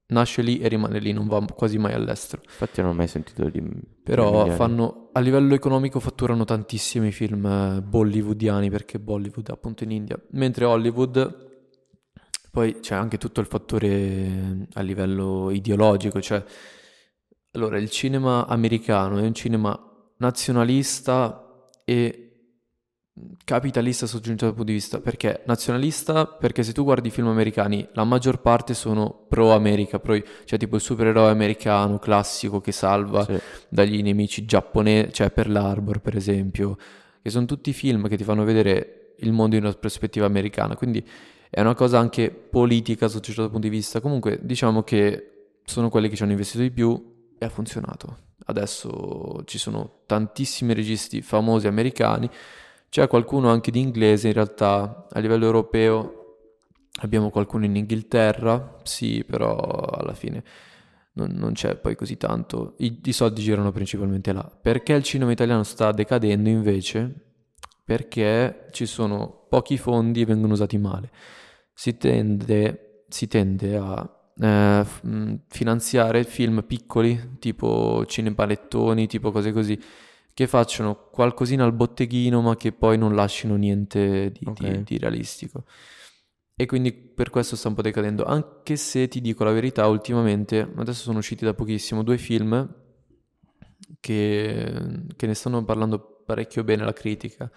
[0.09, 2.43] Nasce lì e rimane lì, non va quasi mai all'estero.
[2.45, 3.63] Infatti non ho mai sentito di...
[4.03, 9.93] Però fanno, a livello economico fatturano tantissimi film eh, bollywoodiani perché Bollywood è appunto in
[9.93, 10.21] India.
[10.33, 11.51] Mentre Hollywood,
[12.51, 16.45] poi c'è anche tutto il fattore eh, a livello ideologico, cioè...
[17.55, 19.79] Allora, il cinema americano è un cinema
[20.19, 21.42] nazionalista
[21.85, 22.33] e
[23.45, 27.29] capitalista sotto un certo punto di vista, perché nazionalista, perché se tu guardi i film
[27.29, 32.73] americani, la maggior parte sono pro America, pro, cioè tipo il supereroe americano classico che
[32.73, 33.39] salva sì.
[33.69, 36.77] dagli nemici giapponesi, cioè per l'Arbor per esempio,
[37.21, 41.07] che sono tutti film che ti fanno vedere il mondo in una prospettiva americana, quindi
[41.51, 44.01] è una cosa anche politica sotto un certo punto di vista.
[44.01, 48.31] Comunque diciamo che sono quelli che ci hanno investito di più e ha funzionato.
[48.47, 52.31] Adesso ci sono tantissimi registi famosi americani
[52.93, 56.35] c'è qualcuno anche di inglese in realtà a livello europeo.
[57.01, 60.45] Abbiamo qualcuno in Inghilterra, sì, però alla fine
[61.15, 62.75] non, non c'è poi così tanto.
[62.81, 64.43] I, I, soldi girano principalmente là.
[64.43, 67.15] Perché il cinema italiano sta decadendo invece?
[67.83, 71.11] Perché ci sono pochi fondi e vengono usati male.
[71.73, 74.85] Si tende, si tende a eh,
[75.49, 79.79] finanziare film piccoli, tipo cinepalettoni, tipo cose così
[80.35, 84.79] che facciano qualcosina al botteghino ma che poi non lasciano niente di, okay.
[84.79, 85.65] di, di realistico.
[86.55, 90.61] E quindi per questo sta un po' decadendo, anche se ti dico la verità, ultimamente,
[90.77, 92.73] adesso sono usciti da pochissimo due film
[93.99, 97.51] che, che ne stanno parlando parecchio bene la critica.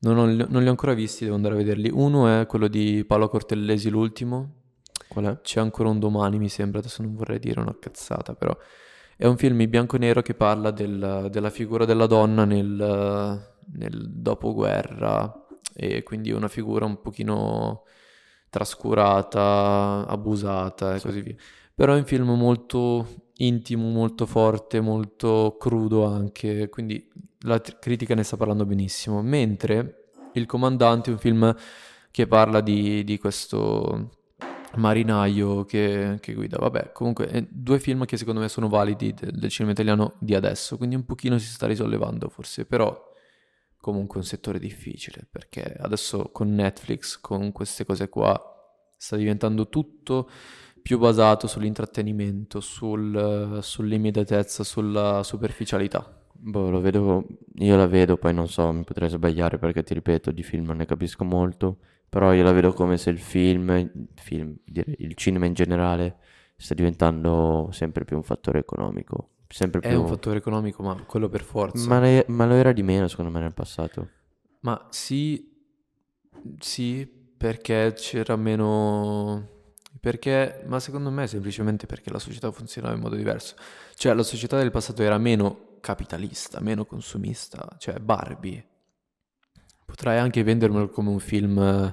[0.00, 1.90] Non, ho- non li ho ancora visti, devo andare a vederli.
[1.92, 4.54] Uno è quello di Paolo Cortellesi, l'ultimo.
[5.08, 5.40] Qual è?
[5.40, 8.56] C'è ancora un domani, mi sembra, adesso non vorrei dire una cazzata, però
[9.16, 13.48] è un film in bianco e nero che parla del- della figura della donna nel,
[13.72, 17.84] nel dopoguerra e quindi una figura un pochino
[18.50, 21.36] trascurata, abusata e così via.
[21.74, 27.08] Però è un film molto intimo, molto forte, molto crudo anche, quindi
[27.42, 29.22] la t- critica ne sta parlando benissimo.
[29.22, 29.94] Mentre
[30.32, 31.54] Il Comandante è un film
[32.10, 34.17] che parla di, di questo
[34.76, 36.58] marinaio che, che guida.
[36.58, 40.34] Vabbè, comunque, eh, due film che secondo me sono validi de- del cinema italiano di
[40.34, 43.06] adesso, quindi un pochino si sta risollevando forse, però
[43.80, 48.40] comunque è un settore difficile, perché adesso con Netflix, con queste cose qua,
[48.96, 50.28] sta diventando tutto
[50.82, 56.16] più basato sull'intrattenimento, sul, sull'immediatezza, sulla superficialità.
[56.32, 57.26] Boh, lo vedo,
[57.56, 60.76] io la vedo, poi non so, mi potrei sbagliare perché ti ripeto, di film non
[60.76, 61.78] ne capisco molto,
[62.08, 66.18] però io la vedo come se il film, il film, il cinema in generale
[66.56, 70.00] sta diventando sempre più un fattore economico, sempre È più...
[70.00, 71.86] un fattore economico, ma quello per forza.
[71.86, 74.08] Ma, le- ma lo era di meno secondo me nel passato.
[74.60, 75.50] Ma sì,
[76.58, 79.56] sì, perché c'era meno...
[80.00, 83.56] Perché, ma secondo me semplicemente perché la società funzionava in modo diverso.
[83.94, 87.76] Cioè, la società del passato era meno capitalista, meno consumista.
[87.78, 88.64] Cioè, Barbie.
[89.98, 91.92] Potrai anche vendermelo come un film eh,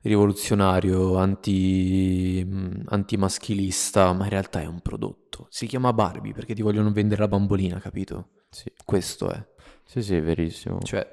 [0.00, 2.42] rivoluzionario, anti,
[2.86, 5.46] antimaschilista, ma in realtà è un prodotto.
[5.50, 8.30] Si chiama Barbie perché ti vogliono vendere la bambolina, capito?
[8.48, 9.46] Sì, Questo è.
[9.84, 10.78] sì, sì, è verissimo.
[10.80, 11.06] Cioè,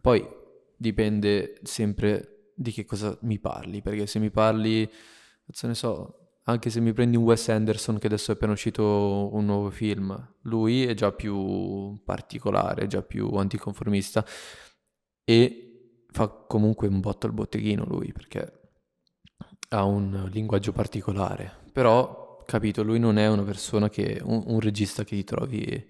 [0.00, 0.26] poi
[0.74, 4.90] dipende sempre di che cosa mi parli, perché se mi parli,
[5.44, 9.28] cazzo ne so, anche se mi prendi un Wes Anderson che adesso è appena uscito
[9.34, 14.24] un nuovo film, lui è già più particolare, è già più anticonformista
[15.28, 18.60] e fa comunque un botto al botteghino lui, perché
[19.68, 25.04] ha un linguaggio particolare, però, capito, lui non è una persona che, un, un regista
[25.04, 25.86] che ti trovi,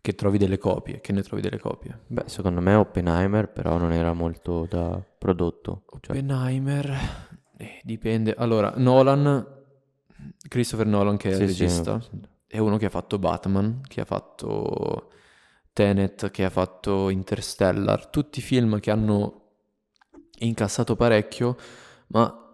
[0.00, 2.02] che trovi delle copie, che ne trovi delle copie.
[2.06, 5.82] Beh, secondo me Oppenheimer però non era molto da prodotto.
[6.00, 6.96] Cioè, Oppenheimer,
[7.56, 8.32] eh, dipende.
[8.38, 9.44] Allora, Nolan,
[10.46, 12.00] Christopher Nolan che è il sì, sì, regista,
[12.46, 15.10] è uno che ha fatto Batman, che ha fatto
[15.72, 19.42] Tenet, che ha fatto Interstellar, tutti film che hanno
[20.40, 21.56] incassato parecchio,
[22.08, 22.52] ma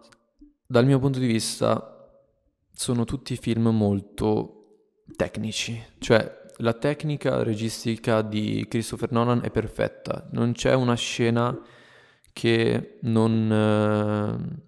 [0.65, 1.91] dal mio punto di vista
[2.71, 4.55] sono tutti film molto
[5.15, 11.57] tecnici, cioè la tecnica registica di Christopher Nolan è perfetta, non c'è una scena
[12.31, 14.63] che non, eh,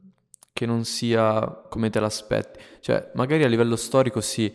[0.53, 4.53] che non sia come te l'aspetti, cioè magari a livello storico sì,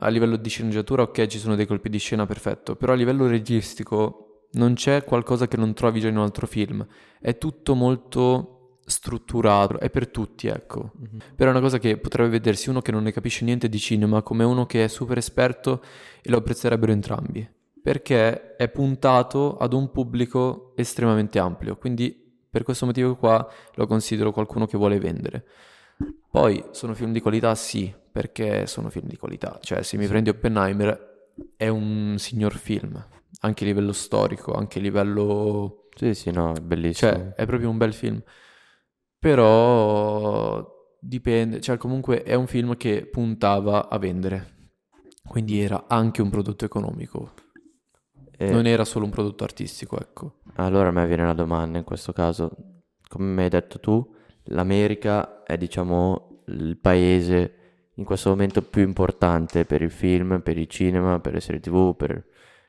[0.00, 3.26] a livello di sceneggiatura ok ci sono dei colpi di scena perfetto, però a livello
[3.26, 6.86] registico non c'è qualcosa che non trovi già in un altro film,
[7.20, 10.92] è tutto molto strutturato, è per tutti, ecco.
[10.94, 11.18] Mhm.
[11.34, 14.22] Però è una cosa che potrebbe vedersi uno che non ne capisce niente di cinema
[14.22, 15.82] come uno che è super esperto
[16.22, 17.46] e lo apprezzerebbero entrambi,
[17.82, 24.32] perché è puntato ad un pubblico estremamente ampio, quindi per questo motivo qua lo considero
[24.32, 25.44] qualcuno che vuole vendere.
[26.30, 30.28] Poi sono film di qualità, sì, perché sono film di qualità, cioè se mi prendi
[30.30, 33.02] Oppenheimer è un signor film,
[33.40, 37.10] anche a livello storico, anche a livello Sì, sì, no, è bellissimo.
[37.10, 38.22] cioè, è proprio un bel film.
[39.18, 40.66] Però
[41.00, 44.56] dipende, cioè comunque è un film che puntava a vendere.
[45.26, 47.32] Quindi era anche un prodotto economico.
[48.36, 50.40] E Non era solo un prodotto artistico, ecco.
[50.56, 52.50] allora a me viene la domanda in questo caso,
[53.08, 54.14] come mi hai detto tu,
[54.44, 57.54] l'America è diciamo il paese
[57.94, 61.96] in questo momento più importante per il film, per il cinema, per le serie TV,
[61.96, 62.22] per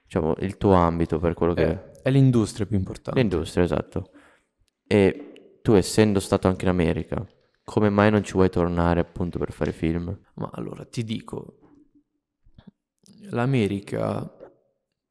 [0.05, 3.19] diciamo il tuo ambito, per quello che È, è l'industria più importante.
[3.19, 4.11] L'industria, esatto.
[4.87, 7.27] E tu essendo stato anche in America,
[7.65, 10.17] come mai non ci vuoi tornare appunto per fare film?
[10.35, 11.59] Ma allora ti dico,
[13.31, 14.37] l'America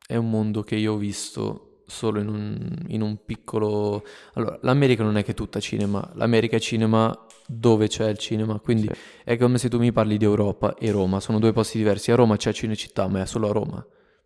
[0.07, 4.05] è un mondo che io ho visto solo in un, in un piccolo...
[4.35, 8.61] Allora, l'America non è che è tutta cinema, l'America è cinema dove c'è il cinema,
[8.61, 8.99] quindi Sì.
[9.25, 12.13] è come se tu mi parli di Europa e Roma, sono due posti diversi.
[12.13, 13.85] A Roma c'è Cinecittà, ma è solo a Roma.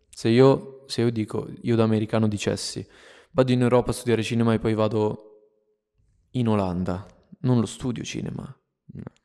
[0.09, 2.85] Se io, se io dico, io da americano dicessi,
[3.31, 5.29] vado in Europa a studiare cinema e poi vado
[6.31, 7.05] in Olanda,
[7.41, 8.55] non lo studio cinema.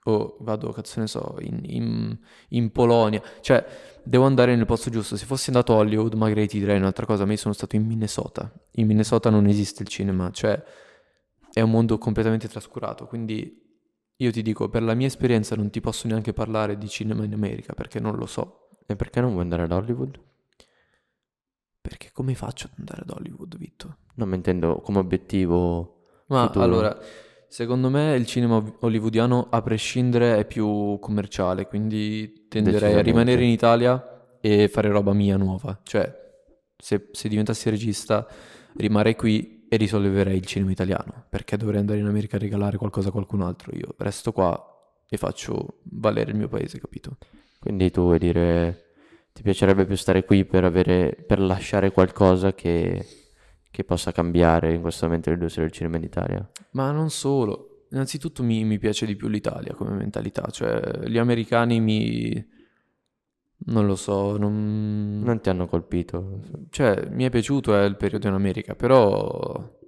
[0.05, 2.19] O vado, cazzo ne so, in, in-
[2.51, 3.23] in Polonia.
[3.41, 3.65] Cioè,
[4.03, 5.17] devo andare nel posto giusto.
[5.17, 7.85] Se fossi andato a Hollywood, magari ti direi un'altra cosa, ma io sono stato in
[7.87, 8.51] Minnesota.
[8.73, 10.63] In Minnesota non esiste il cinema, cioè
[11.53, 13.07] è un mondo completamente trascurato.
[13.07, 13.67] Quindi
[14.17, 17.33] io ti dico, per la mia esperienza non ti posso neanche parlare di cinema in
[17.35, 18.69] America, perché non lo so.
[18.87, 20.19] E perché non vuoi andare ad Hollywood?
[21.81, 23.97] Perché come faccio ad andare ad Hollywood, Vitto?
[24.15, 26.65] Non mi intendo come obiettivo Ma futuro.
[26.65, 26.99] allora,
[27.49, 33.51] secondo me il cinema hollywoodiano a prescindere è più commerciale, quindi tenderei a rimanere in
[33.51, 35.81] Italia e fare roba mia nuova.
[35.83, 36.27] Cioè,
[36.77, 38.27] se, se diventassi regista,
[38.77, 43.09] rimarrei qui e risolleverei il cinema italiano, perché dovrei andare in America a regalare qualcosa
[43.09, 43.75] a qualcun altro.
[43.77, 44.63] Io resto qua
[45.09, 47.17] e faccio valere il mio paese, capito?
[47.59, 48.93] Quindi tu vuoi dire,
[49.33, 53.05] ti piacerebbe più stare qui per avere, per lasciare qualcosa che,
[53.79, 56.51] che possa cambiare in questo momento l'industria del cinema in Italia?
[56.73, 61.79] Ma non solo, innanzitutto mi, mi piace di più l'Italia come mentalità, cioè gli americani
[61.79, 62.45] mi...
[63.67, 65.21] non lo so, non...
[65.23, 66.41] Non ti hanno colpito?
[66.71, 69.79] Cioè, mi è piaciuto eh, il periodo in America, però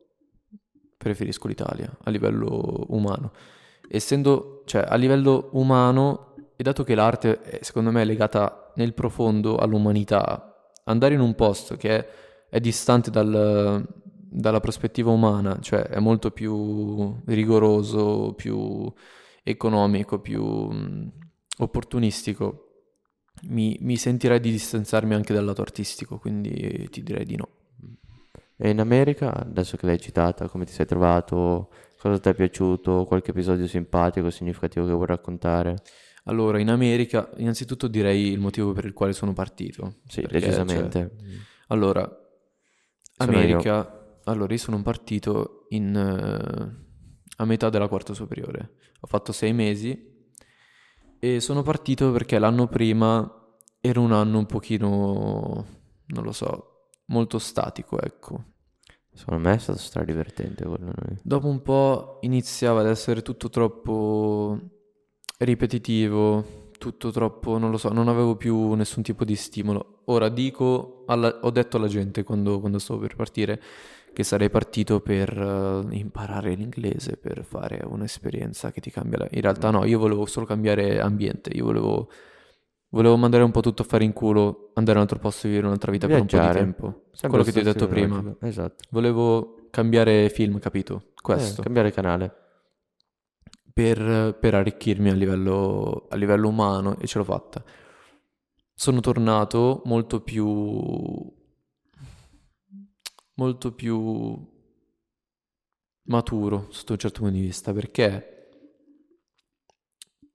[0.97, 3.33] preferisco l'Italia a livello umano.
[3.89, 8.95] Essendo, cioè, a livello umano, e dato che l'arte è, secondo me è legata nel
[8.95, 12.09] profondo all'umanità, andare in un posto che è,
[12.51, 13.87] è distante dal-
[14.33, 18.93] dalla prospettiva umana, cioè è molto più rigoroso, più
[19.43, 21.13] economico, più mh,
[21.59, 22.67] opportunistico,
[23.49, 27.49] mi, mi sentirei di distanziarmi anche dal lato artistico, quindi ti direi di no.
[28.57, 31.69] E in America, adesso che l'hai citata, come ti sei trovato?
[31.99, 33.05] Cosa ti è piaciuto?
[33.05, 35.83] Qualche episodio simpatico, significativo che vuoi raccontare?
[36.25, 39.95] Allora, in America, innanzitutto direi il motivo per il quale sono partito.
[40.07, 40.67] Sì, Perché, decisamente.
[40.67, 41.11] cioè,
[41.69, 42.09] allora,
[43.25, 46.87] America, allora io sono partito in, eh,
[47.37, 48.75] a metà della quarta superiore.
[49.01, 50.09] Ho fatto sei mesi
[51.19, 53.31] e sono partito perché l'anno prima
[53.81, 55.67] era un anno un pochino,
[56.07, 58.45] non lo so, molto statico, ecco.
[59.13, 60.93] Secondo me è stato stradivertente quello.
[61.23, 64.59] Dopo un po' iniziava ad essere tutto troppo
[65.39, 70.01] ripetitivo, tutto troppo, non lo so, non avevo più nessun tipo di stimolo.
[70.07, 73.61] Ora dico, alla- ho detto alla gente quando, quando stavo per partire
[74.13, 79.29] che sarei partito per eh, imparare l'inglese, per fare un'esperienza che ti cambia la...
[79.31, 82.09] In realtà no, io volevo solo cambiare ambiente, io volevo,
[82.89, 85.51] volevo mandare un po' tutto a fare in culo, andare in un altro posto e
[85.51, 86.59] vivere un'altra vita per un po' di Viaggiare.
[86.65, 87.03] tempo.
[87.13, 88.35] Sempre Quello che ti ho detto prima.
[88.41, 88.85] Esatto.
[88.91, 91.03] Volevo cambiare film, capito?
[91.21, 92.35] Questo Eh, cambiare canale.
[93.73, 97.63] Per, per arricchirmi a livello, a livello umano e ce l'ho fatta.
[98.75, 101.39] Sono tornato molto più
[103.35, 104.49] molto più
[106.03, 108.41] maturo sotto un certo punto di vista perché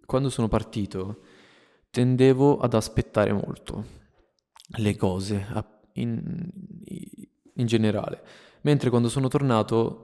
[0.06, 1.22] quando sono partito
[1.92, 3.86] tendevo ad aspettare molto
[4.78, 5.48] le cose
[5.94, 6.50] in,
[7.54, 8.24] in generale,
[8.62, 10.02] mentre quando sono tornato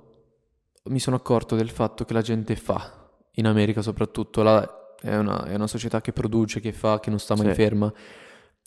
[0.86, 3.01] mi sono accorto del fatto che la gente fa,
[3.36, 7.20] in America soprattutto, là è una, è una società che produce, che fa, che non
[7.20, 7.54] sta mai Sì.
[7.54, 7.92] ferma.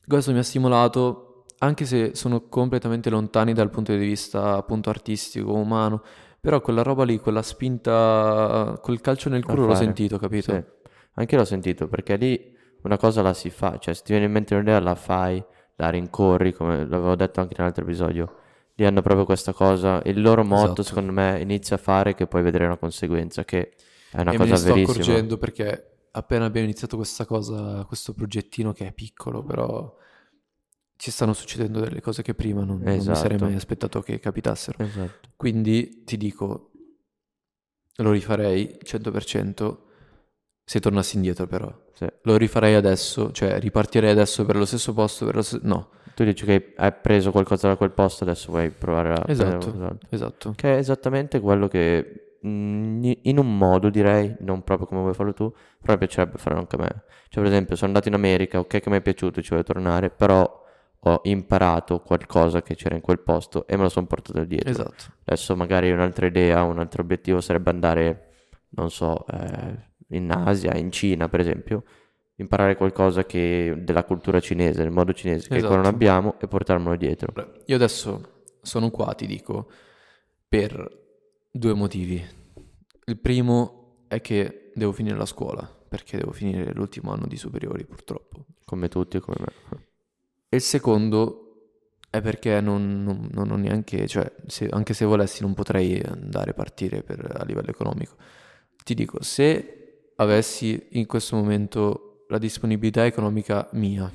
[0.07, 5.53] Questo mi ha stimolato, anche se sono completamente lontani dal punto di vista appunto artistico,
[5.53, 6.03] umano,
[6.41, 10.53] però quella roba lì, quella spinta, quel calcio nel culo l'ho sentito, capito?
[10.53, 10.63] Sì.
[11.15, 14.33] Anche l'ho sentito perché lì una cosa la si fa, cioè se ti viene in
[14.33, 15.43] mente un'idea la fai,
[15.77, 18.35] la rincorri, come l'avevo detto anche nell'altro episodio.
[18.75, 20.83] Lì hanno proprio questa cosa, il loro motto Esatto.
[20.83, 23.73] secondo me inizia a fare che poi vedere una conseguenza, che
[24.15, 24.93] è una e me cosa ne sto verissima.
[25.03, 29.95] accorgendo perché appena abbiamo iniziato questa cosa, questo progettino che è piccolo, però
[30.97, 33.45] ci stanno succedendo delle cose che prima non, non mi sarei Esatto.
[33.45, 34.83] mai aspettato che capitassero.
[34.83, 35.29] Esatto.
[35.37, 36.71] Quindi ti dico,
[37.97, 39.77] lo rifarei 100%
[40.65, 41.83] se tornassi indietro però.
[41.95, 42.07] Sì.
[42.23, 45.63] Lo rifarei adesso, cioè ripartirei adesso per lo stesso posto, lo stesso...
[45.67, 49.59] No, Tu dici che hai preso qualcosa da quel posto, adesso vuoi provare a Esatto.
[49.71, 50.09] qualcos'altro.
[50.11, 50.53] esatto.
[50.57, 55.51] Che è esattamente quello che in un modo direi, non proprio come vuoi farlo tu,
[55.81, 57.05] però mi piacerebbe fare anche a me.
[57.29, 60.11] Cioè, per esempio, sono andato in America, ok che mi è piaciuto, ci voglio tornare,
[60.11, 60.63] però
[61.07, 64.71] ho imparato qualcosa che c'era in quel posto e me lo sono portato dietro.
[64.71, 65.05] Esatto.
[65.25, 68.29] Adesso magari un'altra idea, un altro obiettivo sarebbe andare,
[68.71, 71.85] non so, eh, in Asia, in Cina, per esempio,
[72.37, 75.95] imparare qualcosa che, della cultura cinese, del modo cinese, che ancora non Esatto.
[75.95, 77.33] abbiamo, e portarmelo dietro.
[77.67, 79.71] Io adesso sono qua, ti dico,
[80.49, 81.03] per
[81.57, 82.21] due motivi.
[83.07, 87.85] Il primo è che devo finire la scuola, perché devo finire l'ultimo anno di superiori,
[87.85, 88.47] purtroppo.
[88.65, 89.87] Come tutti, come me.
[90.49, 91.41] E il secondo
[92.11, 96.51] è perché non, non- non ho neanche, cioè, se- anche se volessi non potrei andare
[96.51, 98.17] a partire per- a livello economico.
[98.83, 104.11] Ti dico, se avessi in questo momento la disponibilità economica mia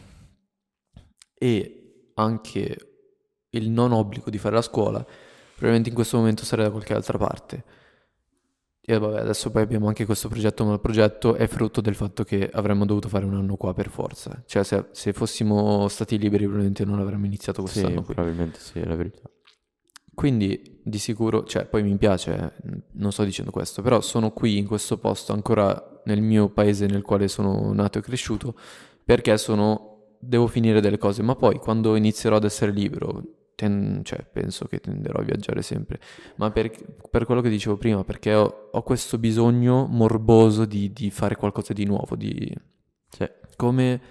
[1.38, 2.78] e anche
[3.52, 5.06] il non obbligo di fare la scuola,
[5.60, 7.64] probabilmente in questo momento sarei da qualche altra parte.
[8.82, 12.24] E vabbè, adesso poi abbiamo anche questo progetto, ma il progetto è frutto del fatto
[12.24, 14.42] che avremmo dovuto fare un anno qua per forza.
[14.48, 18.14] Cioè, se, se fossimo stati liberi, probabilmente non avremmo iniziato Sì, quest'anno qui.
[18.16, 19.30] probabilmente sì, è la verità.
[20.16, 22.56] Quindi di sicuro, cioè poi mi piace,
[22.94, 27.04] non sto dicendo questo, però sono qui in questo posto ancora nel mio paese nel
[27.04, 28.56] quale sono nato e cresciuto
[29.06, 33.24] perché sono, devo finire delle cose, ma poi quando inizierò ad essere libero,
[33.60, 36.00] ten- cioè penso che tenderò a viaggiare sempre,
[36.38, 36.72] ma per,
[37.12, 41.74] per quello che dicevo prima, perché ho, ho questo bisogno morboso di, di fare qualcosa
[41.74, 42.56] di nuovo, di,
[43.10, 43.30] Sì.
[43.58, 44.02] come,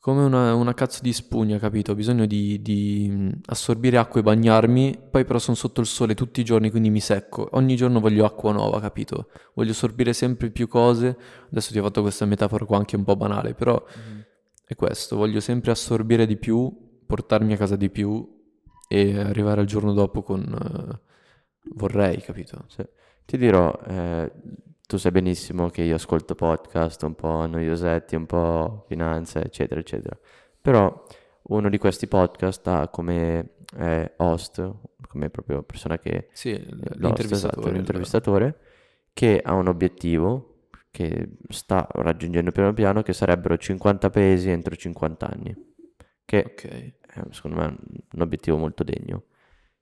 [0.00, 1.92] come una, una cazzo di spugna, capito?
[1.92, 6.14] Ho bisogno di, di, mh, assorbire acqua e bagnarmi, poi però sono sotto il sole
[6.14, 7.48] tutti i giorni, quindi mi secco.
[7.52, 9.28] Ogni giorno voglio acqua nuova, capito?
[9.54, 11.16] Voglio assorbire sempre più cose.
[11.50, 13.80] Adesso ti ho fatto questa metafora qua anche un po' banale, però
[14.66, 18.40] è questo, voglio sempre assorbire di più, portarmi a casa di più
[18.92, 20.42] e arrivare al giorno dopo con...
[20.42, 20.98] eh,
[21.76, 22.66] vorrei, capito?
[22.68, 22.84] Sì.
[23.24, 24.30] Ti dirò, eh,
[24.86, 30.14] tu sai benissimo che io ascolto podcast un po' noiosetti, un po' finanza, eccetera, eccetera.
[30.60, 31.06] Però
[31.44, 34.70] uno di questi podcast ha come eh, host,
[35.08, 36.28] come proprio persona che...
[36.32, 37.72] Sì, l'host, esatto, l'intervistatore.
[37.72, 38.58] l'intervistatore,
[39.14, 45.30] che ha un obiettivo che sta raggiungendo piano piano, che sarebbero 50 paesi entro 50
[45.30, 45.56] anni.
[46.26, 47.00] Che Ok.
[47.12, 47.68] È, secondo me è
[48.14, 49.24] un, obiettivo molto degno.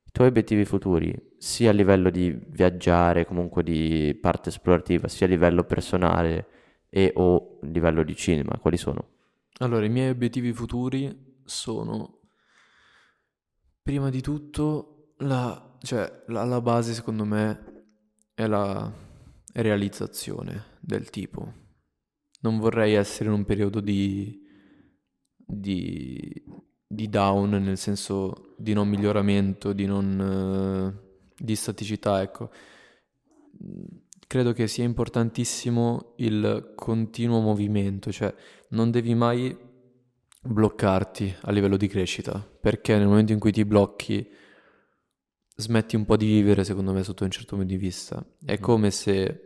[0.05, 5.29] I tuoi obiettivi futuri, sia a livello di viaggiare, comunque di parte esplorativa, sia a
[5.29, 6.47] livello personale
[6.89, 9.19] e o livello di cinema, quali sono?
[9.59, 12.23] Allora, i miei obiettivi futuri sono,
[13.83, 17.85] prima di tutto, la, cioè, la, la base secondo me
[18.35, 18.93] è la
[19.53, 21.53] realizzazione del tipo.
[22.41, 24.41] Non vorrei essere in un periodo di,
[25.37, 26.43] di,
[26.93, 30.93] di down, nel senso di non miglioramento, di non...
[30.99, 32.51] eh, di staticità, ecco.
[34.27, 38.35] Credo che sia importantissimo il continuo movimento, cioè
[38.71, 39.57] non devi mai
[40.43, 44.29] bloccarti a livello di crescita, perché nel momento in cui ti blocchi
[45.57, 48.25] smetti un po' di vivere, secondo me, sotto un certo punto di vista.
[48.45, 48.61] È Mhm.
[48.61, 49.45] come se...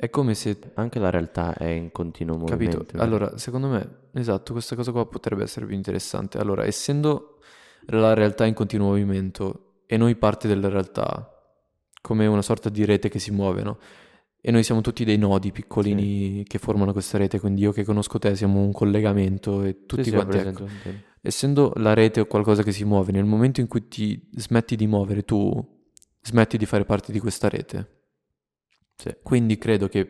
[0.00, 0.58] È come se...
[0.74, 2.78] Anche la realtà è in continuo movimento.
[2.78, 2.92] Capito?
[2.92, 3.04] vero?
[3.04, 6.38] Allora, secondo me, esatto, questa cosa qua potrebbe essere più interessante.
[6.38, 7.38] Allora, essendo
[7.88, 11.30] la realtà in continuo movimento e noi parte della realtà,
[12.00, 13.78] come una sorta di rete che si muove, no?
[14.40, 18.18] E noi siamo tutti dei nodi piccolini che formano questa rete, quindi io che conosco
[18.18, 20.66] te siamo un collegamento e tutti Sì, sì, quanti, ecco.
[21.20, 24.86] Essendo la rete o qualcosa che si muove, nel momento in cui ti smetti di
[24.86, 25.52] muovere, tu
[26.22, 27.99] smetti di fare parte di questa rete.
[29.00, 29.16] Sì.
[29.22, 30.06] Quindi credo che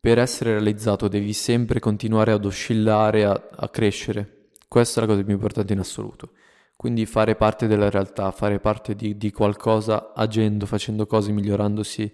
[0.00, 4.48] per essere realizzato devi sempre continuare ad oscillare, a, a crescere.
[4.66, 6.32] Questa è la cosa più importante in assoluto.
[6.74, 12.10] Quindi fare parte della realtà, fare parte di, di qualcosa agendo, facendo cose, migliorandosi,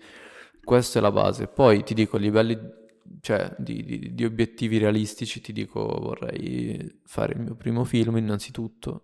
[0.62, 1.46] questa è la base.
[1.46, 2.58] Poi ti dico a livelli
[3.20, 9.02] cioè, di, di- di obiettivi realistici, ti dico vorrei fare il mio primo film innanzitutto.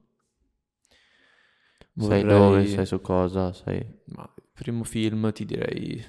[1.95, 3.84] Sai Vorrei- dove, sai su cosa, sai...
[4.07, 6.05] ma il primo film ti direi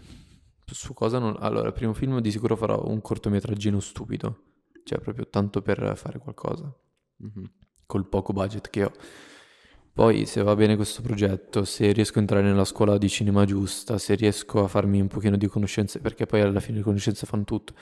[0.65, 1.35] su cosa non...
[1.39, 4.39] Allora, il primo film di sicuro farò un cortometraggino stupido,
[4.83, 6.73] cioè proprio tanto per fare qualcosa,
[7.17, 7.51] Mhm.
[7.85, 8.91] col poco budget che ho.
[9.93, 13.99] Poi, se va bene questo progetto, se riesco a entrare nella scuola di cinema giusta,
[13.99, 17.43] se riesco a farmi un pochino di conoscenze, perché poi alla fine le conoscenze fanno
[17.43, 17.73] tutto.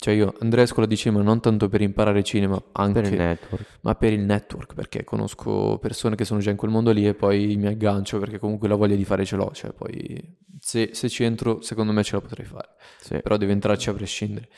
[0.00, 3.18] Cioè io andrei a scuola di cinema non tanto per imparare cinema, anche Per il
[3.18, 3.78] network.
[3.80, 7.14] ma per il network, perché conosco persone che sono già in quel mondo lì e
[7.14, 11.08] poi mi aggancio perché comunque la voglia di fare ce l'ho, cioè poi se, se
[11.08, 12.68] ci entro secondo me ce la potrei fare,
[13.00, 13.20] Sì.
[13.20, 14.48] però devo entrarci a prescindere.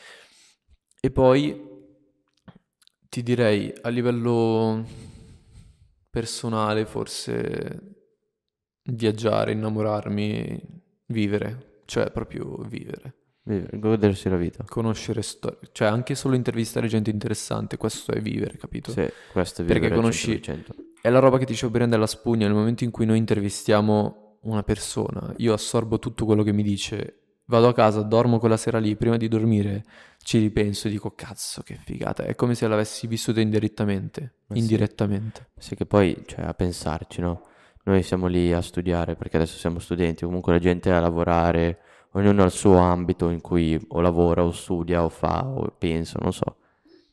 [1.00, 1.68] E poi
[3.08, 4.84] ti direi a livello
[6.10, 7.94] personale forse
[8.82, 10.60] viaggiare, innamorarmi,
[11.06, 14.64] vivere, cioè proprio vivere, Vivere, godersi la vita.
[14.68, 18.90] conoscere storie, cioè anche solo intervistare gente interessante, questo è vivere, capito?
[18.90, 20.74] Sì, questo è Perché vivere al conosci- 100%.
[21.00, 24.38] È la roba che ti dicevo prima della spugna, nel momento in cui noi intervistiamo
[24.42, 28.78] una persona, io assorbo tutto quello che mi dice, vado a casa, dormo quella sera
[28.78, 29.84] lì, prima di dormire
[30.22, 34.60] ci ripenso e dico cazzo che figata, è come se l'avessi vissuta indirettamente, Ma sì.
[34.60, 35.48] indirettamente.
[35.56, 37.46] Sì, che poi, cioè, a pensarci, no?
[37.84, 41.78] Noi siamo lì a studiare perché adesso siamo studenti, comunque la gente è a lavorare,
[42.12, 46.18] ognuno ha il suo ambito in cui o lavora o studia o fa o pensa,
[46.20, 46.56] non so.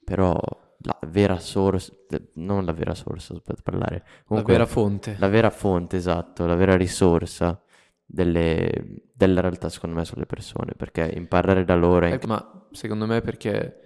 [0.03, 0.39] Però
[0.79, 4.05] la vera source, non la vera source, aspetta parlare.
[4.25, 5.15] Comunque, la vera fonte.
[5.19, 7.61] la vera fonte, esatto, la vera risorsa
[8.05, 12.13] delle, della realtà, secondo me, sono le persone, perché imparare da loro è...
[12.13, 13.81] Ecco, ma secondo me perché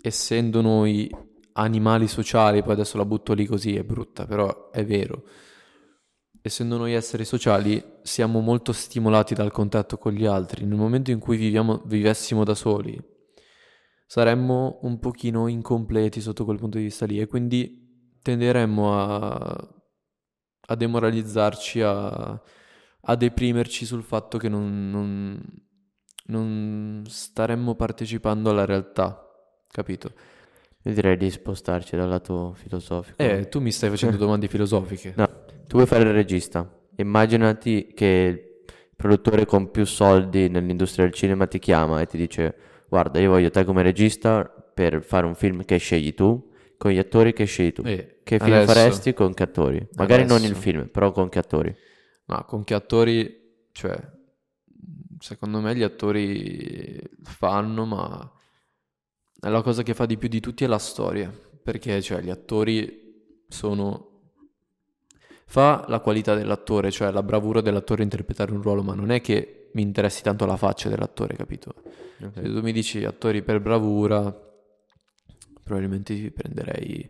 [0.00, 1.10] essendo noi
[1.54, 5.24] animali sociali, poi adesso la butto lì così, è brutta, però è vero.
[6.46, 10.66] Essendo noi esseri sociali, siamo molto stimolati dal contatto con gli altri.
[10.66, 13.02] Nel momento in cui viviamo, vivessimo da soli,
[14.06, 19.74] saremmo un pochino incompleti sotto quel punto di vista lì e quindi tenderemmo a,
[20.66, 22.42] a demoralizzarci, a,
[23.00, 25.42] a, deprimerci sul fatto che non, non,
[26.26, 29.18] non staremmo partecipando alla realtà,
[29.68, 30.12] capito?
[30.82, 33.22] Io direi di spostarci dal lato filosofico.
[33.22, 35.14] Eh, tu mi stai facendo domande filosofiche.
[35.16, 36.68] No, tu vuoi fare il regista.
[36.96, 42.54] Immaginati che il produttore con più soldi nell'industria del cinema ti chiama e ti dice
[42.88, 46.98] guarda, io voglio te come regista per fare un film che scegli tu, con gli
[46.98, 47.82] attori che scegli tu.
[47.84, 49.86] Eh, che film adesso- faresti con che attori?
[49.96, 51.74] Magari non il adesso- film, però con che attori.
[52.26, 53.98] Ma con che attori, cioè,
[55.18, 58.32] secondo me gli attori fanno, ma
[59.40, 63.42] la cosa che fa di più di tutti è la storia, perché cioè, gli attori
[63.48, 64.13] sono...
[65.54, 69.20] Fa la qualità dell'attore, cioè la bravura dell'attore a interpretare un ruolo, ma non è
[69.20, 71.74] che mi interessi tanto la faccia dell'attore, capito?
[72.18, 74.36] Se tu mi dici attori per bravura,
[75.62, 77.08] probabilmente ti prenderei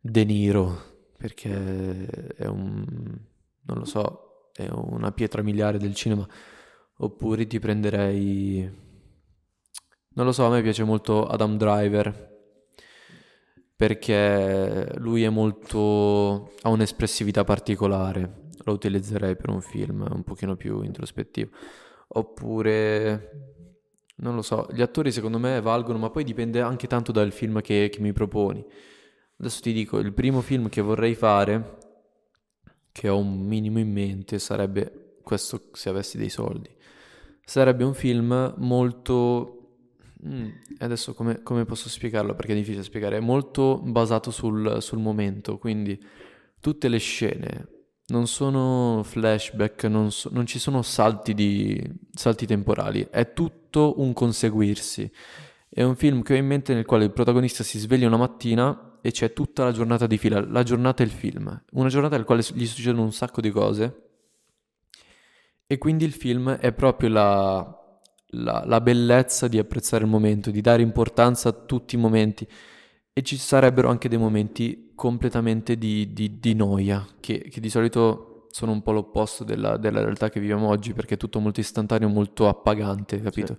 [0.00, 2.06] De Niro, perché
[2.36, 2.84] è un,
[3.62, 6.24] non lo so, è una pietra miliare del cinema.
[6.98, 8.60] Oppure ti prenderei,
[10.10, 12.31] non lo so, a me piace molto Adam Driver,
[13.76, 20.82] perché lui è molto, ha un'espressività particolare, lo utilizzerei per un film un pochino più
[20.82, 21.50] introspettivo.
[22.14, 23.30] Oppure,
[24.16, 27.60] non lo so, gli attori secondo me valgono, ma poi dipende anche tanto dal film
[27.60, 28.64] che, che mi proponi.
[29.38, 31.78] Adesso ti dico, il primo film che vorrei fare,
[32.92, 36.70] che ho un minimo in mente, sarebbe questo se avessi dei soldi.
[37.44, 39.56] Sarebbe un film molto...
[40.26, 40.48] mm,
[40.78, 42.34] adesso come, come posso spiegarlo?
[42.34, 43.16] Perché è difficile spiegare.
[43.16, 46.00] È molto basato sul, sul momento, quindi
[46.60, 47.68] tutte le scene
[48.06, 54.12] non sono flashback, non, so- non ci sono salti, di, salti temporali, è tutto un
[54.12, 55.10] conseguirsi.
[55.68, 58.98] È un film che ho in mente nel quale il protagonista si sveglia una mattina
[59.00, 60.44] e c'è tutta la giornata di fila.
[60.46, 61.64] La giornata è il film.
[61.72, 64.10] Una giornata nel quale gli succedono un sacco di cose.
[65.66, 67.81] E quindi il film è proprio la,
[68.34, 72.46] la- la bellezza di apprezzare il momento, di dare importanza a tutti i momenti.
[73.14, 78.46] E ci sarebbero anche dei momenti completamente di, di- di noia, che, che di solito
[78.50, 82.08] sono un po' l'opposto della, della realtà che viviamo oggi, perché è tutto molto istantaneo,
[82.08, 83.56] molto appagante, capito?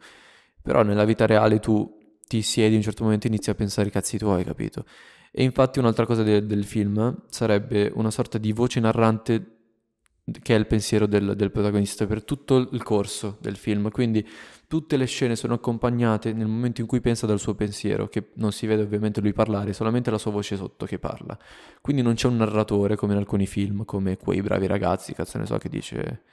[0.61, 3.87] Però nella vita reale tu ti siedi a un certo momento e inizi a pensare
[3.87, 4.85] ai cazzi tuoi, capito?
[5.31, 9.52] E infatti un'altra cosa de- del film sarebbe una sorta di voce narrante
[10.41, 13.89] che è il pensiero del, del protagonista per tutto il corso del film.
[13.91, 14.27] Quindi
[14.67, 18.51] tutte le scene sono accompagnate nel momento in cui pensa dal suo pensiero, che non
[18.51, 21.37] si vede ovviamente lui parlare, solamente la sua voce sotto che parla.
[21.81, 25.45] Quindi non c'è un narratore come in alcuni film, come quei bravi ragazzi, cazzo ne
[25.45, 26.23] so, che dice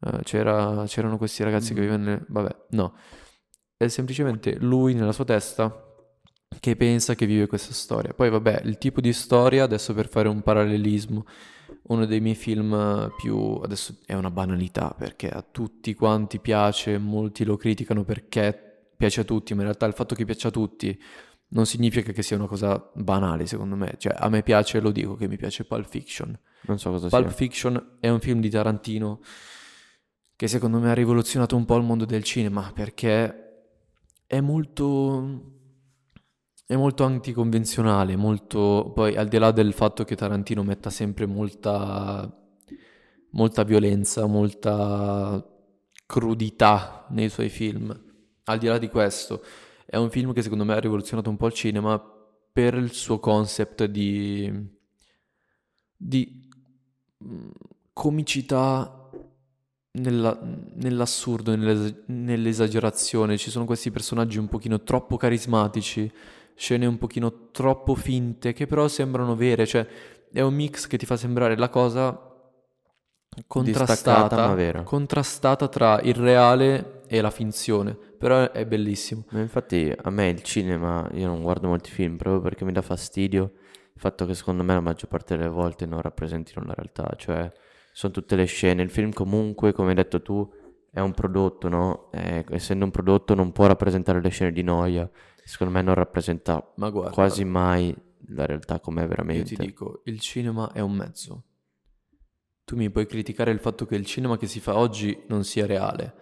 [0.00, 2.04] eh, c'era- c'erano questi ragazzi che vivevano...
[2.04, 2.94] nel-" Vabbè, no.
[3.76, 5.82] È semplicemente lui nella sua testa
[6.60, 8.12] che pensa che vive questa storia.
[8.12, 11.24] Poi vabbè, il tipo di storia, adesso per fare un parallelismo,
[11.88, 13.60] uno dei miei film più...
[13.62, 19.24] adesso è una banalità perché a tutti quanti piace, molti lo criticano perché piace a
[19.24, 21.00] tutti, ma in realtà il fatto che piaccia a tutti
[21.48, 23.94] non significa che sia una cosa banale, secondo me.
[23.98, 26.36] Cioè, a me piace, lo dico, che mi piace Pulp Fiction.
[26.62, 27.36] Non so cosa Pulp sia.
[27.36, 29.20] Fiction è un film di Tarantino
[30.34, 33.44] che secondo me ha rivoluzionato un po' il mondo del cinema perché
[34.26, 35.55] è molto
[36.66, 42.30] è molto anticonvenzionale, molto poi al di là del fatto che Tarantino metta sempre molta
[43.30, 45.44] molta violenza, molta
[46.06, 48.04] crudità nei suoi film.
[48.44, 49.42] Al di là di questo,
[49.84, 52.00] è un film che secondo me ha rivoluzionato un po' il cinema
[52.52, 54.74] per il suo concept di
[55.98, 56.48] di
[57.24, 57.48] mm,
[57.92, 59.10] comicità
[59.92, 60.38] nella-
[60.74, 63.38] nell'assurdo, nell'es- nell'esagerazione.
[63.38, 66.10] Ci sono questi personaggi un pochino troppo carismatici,
[66.56, 69.66] scene un pochino troppo finte, che però sembrano vere.
[69.66, 69.86] Cioè,
[70.32, 72.20] è un mix che ti fa sembrare la cosa
[73.46, 77.96] contrastata, contrastata tra il reale e la finzione.
[78.18, 79.24] Però è bellissimo.
[79.30, 82.82] Ma infatti a me il cinema, io non guardo molti film proprio perché mi dà
[82.82, 83.52] fastidio
[83.96, 87.50] il fatto che secondo me la maggior parte delle volte non rappresentino la realtà, cioè
[87.92, 90.46] sono tutte le scene, il film comunque, come hai detto tu,
[90.92, 92.10] è un prodotto, no?
[92.12, 95.08] Eh, essendo un prodotto non può rappresentare le scene di noia,
[95.46, 97.94] secondo me non rappresenta Ma guarda, quasi mai
[98.28, 99.54] la realtà com'è Io veramente.
[99.54, 101.44] ti dico, il cinema è un mezzo.
[102.64, 105.66] Tu mi puoi criticare il fatto che il cinema che si fa oggi non sia
[105.66, 106.14] reale,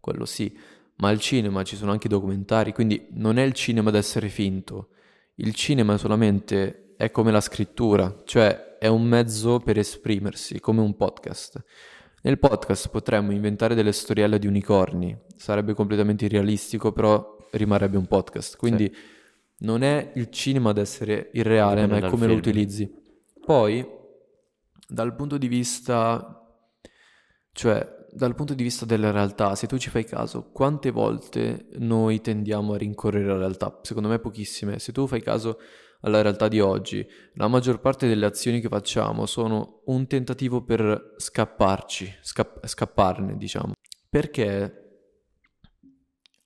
[0.00, 0.58] quello sì,
[0.96, 4.28] ma al cinema ci sono anche i documentari, quindi non è il cinema ad essere
[4.28, 4.88] finto.
[5.36, 10.96] Il cinema solamente è come la scrittura, cioè è un mezzo per esprimersi, come un
[10.96, 11.64] podcast.
[12.22, 18.56] Nel podcast potremmo inventare delle storielle di unicorni, sarebbe completamente irrealistico, però rimarrebbe un podcast.
[18.56, 19.00] Quindi sì.
[19.64, 22.30] non è il cinema ad essere irreale, ma è come film.
[22.32, 22.92] lo utilizzi.
[23.44, 23.86] Poi,
[24.88, 26.46] dal punto di vista,
[27.52, 32.20] cioè dal punto di vista della realtà, se tu ci fai caso, quante volte noi
[32.20, 33.80] tendiamo a rincorrere la realtà?
[33.82, 34.78] Secondo me pochissime.
[34.78, 35.58] Se tu fai caso
[36.02, 41.14] alla realtà di oggi, la maggior parte delle azioni che facciamo sono un tentativo per
[41.16, 43.72] scapparci, scapp- scapparne, diciamo.
[44.10, 44.81] Perché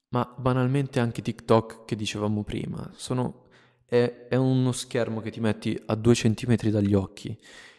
[0.08, 3.46] ma banalmente anche TikTok che dicevamo prima, sono,
[3.86, 7.36] è, è, uno schermo che ti metti a due centimetri dagli occhi,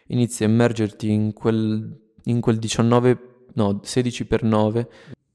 [0.08, 4.90] inizi a immergerti in quel, in quel 19 no, 16 per 9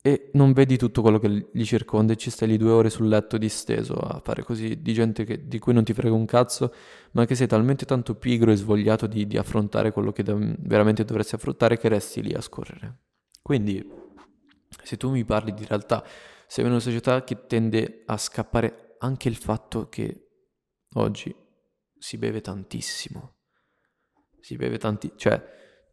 [0.05, 3.07] e non vedi tutto quello che li circonda e ci stai lì due ore sul
[3.07, 6.74] letto disteso a fare così di gente che, di cui non ti frega un cazzo,
[7.12, 11.05] ma che sei talmente tanto pigro e svogliato di, di affrontare quello che da, veramente
[11.05, 12.97] dovresti affrontare che resti lì a scorrere.
[13.40, 13.88] Quindi,
[14.82, 16.05] se tu mi parli di realtà,
[16.53, 20.28] sei in una società che tende a scappare anche il fatto che
[20.96, 21.34] oggi
[21.96, 23.36] si beve tantissimo.
[24.38, 25.42] Si beve tanti, cioè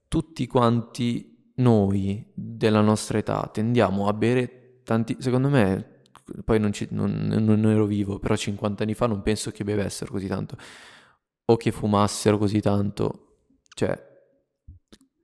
[0.10, 6.01] tutti quanti noi della nostra età tendiamo a bere tanti, secondo me,
[6.43, 10.12] poi non, ci, non, non, ero vivo, però 50 anni fa non penso che bevessero
[10.12, 10.57] così tanto
[11.45, 13.45] o che fumassero così tanto.
[13.74, 13.97] Cioè,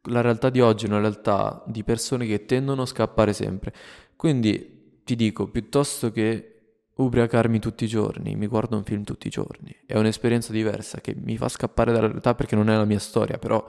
[0.03, 3.73] la realtà di oggi è una realtà di persone che tendono a scappare sempre.
[4.15, 4.74] Quindi
[5.05, 6.55] ti dico, piuttosto che
[6.95, 9.73] ubriacarmi tutti i giorni, mi guardo un film tutti i giorni.
[9.85, 13.37] È un'esperienza diversa che mi fa scappare dalla realtà perché non è la mia storia,
[13.37, 13.65] però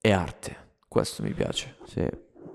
[0.00, 0.56] è arte.
[0.88, 1.76] Questo mi piace.
[1.84, 2.08] Sì.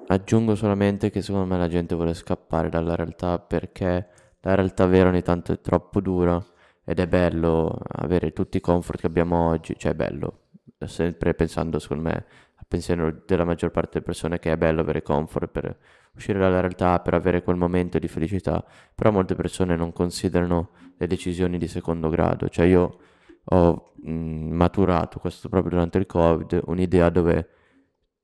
[0.07, 4.07] Aggiungo solamente che secondo me la gente vuole scappare dalla realtà perché
[4.41, 6.43] la realtà vera ogni tanto è troppo dura
[6.83, 10.47] ed è bello avere tutti i comfort che abbiamo oggi, cioè è bello,
[10.85, 12.25] sempre pensando secondo me
[12.71, 15.77] pensiero della maggior parte delle persone che è bello avere comfort per
[16.15, 18.63] uscire dalla realtà, per avere quel momento di felicità,
[18.95, 22.99] però molte persone non considerano le decisioni di secondo grado, cioè io
[23.43, 27.49] ho mh, maturato questo proprio durante il Covid, un'idea dove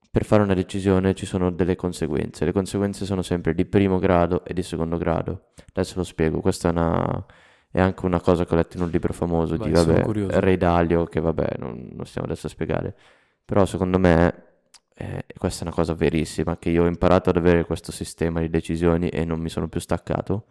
[0.09, 2.45] per fare una decisione ci sono delle conseguenze.
[2.45, 5.49] Le conseguenze sono sempre di primo grado e di secondo grado.
[5.73, 6.39] Adesso lo spiego.
[6.39, 7.25] Questa è, una,
[7.69, 10.57] è anche una cosa che ho letto in un libro famoso Vai, di vabbè, Re
[10.57, 12.95] Dalio, che vabbè, non, non, stiamo adesso a spiegare.
[13.47, 14.43] Però secondo me
[14.93, 18.49] eh, questa è una cosa verissima, che io ho imparato ad avere questo sistema di
[18.49, 20.47] decisioni e non mi sono più staccato.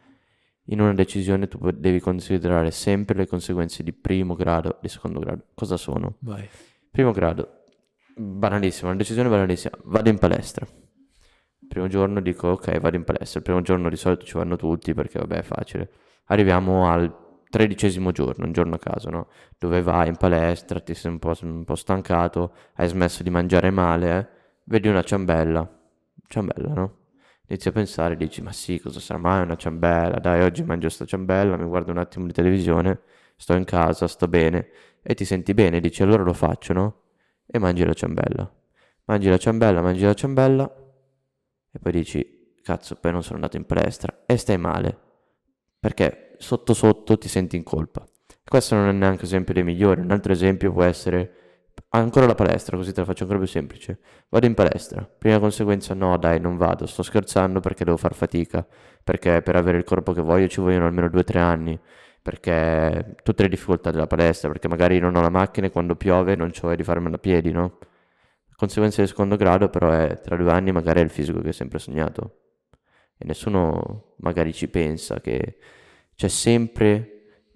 [0.69, 5.21] In una decisione tu devi considerare sempre le conseguenze di primo grado e di secondo
[5.21, 5.45] grado.
[5.53, 6.17] Cosa sono?
[6.21, 6.49] Vai.
[6.91, 7.65] Primo grado,
[8.17, 9.77] banalissima, una decisione banalissima.
[9.85, 10.67] Vado in palestra.
[10.67, 13.41] Il primo giorno dico ok, vado in palestra.
[13.41, 15.91] Il primo giorno di solito ci vanno tutti perché vabbè è facile.
[16.29, 19.29] Arriviamo al tredicesimo giorno, un giorno a caso, no?
[19.59, 23.71] Dove vai in palestra, ti sei un po', un po stancato, hai smesso di mangiare
[23.71, 24.27] male, eh?
[24.65, 25.69] vedi una ciambella.
[26.29, 26.97] Ciambella, no?
[27.49, 30.19] Inizi a pensare, dici, ma sì, cosa sarà mai una ciambella?
[30.19, 33.01] Dai, oggi mangio sta ciambella, mi guardo un attimo di televisione,
[33.37, 34.69] sto in casa, sto bene,
[35.03, 37.01] e ti senti bene, dici, allora lo faccio, no?
[37.47, 38.53] e mangi la ciambella.
[39.05, 40.77] Mangi la ciambella, mangi la ciambella
[41.71, 45.05] e poi dici, cazzo, poi non sono andato in palestra e stai male
[45.79, 48.07] perché sotto sotto ti senti in colpa.
[48.45, 50.01] Questo non è neanche esempio dei migliori.
[50.01, 51.33] Un altro esempio può essere
[51.91, 53.99] ancora la palestra, così te la faccio ancora più semplice.
[54.29, 55.03] Vado in palestra.
[55.05, 56.87] Prima conseguenza, no, dai, non vado.
[56.87, 58.67] Sto scherzando perché devo far fatica.
[59.03, 61.81] Perché per avere il corpo che voglio ci vogliono almeno 2-3 anni
[62.27, 66.35] perché tutte le difficoltà della palestra, perché magari non ho la macchina e quando piove
[66.35, 67.79] non c'ho di farmela a piedi, no?
[68.57, 71.53] Conseguenza di secondo grado però è tra due anni magari è il fisico che ho
[71.53, 72.39] sempre sognato
[73.19, 75.59] e nessuno magari ci pensa che
[76.17, 77.11] c'è sempre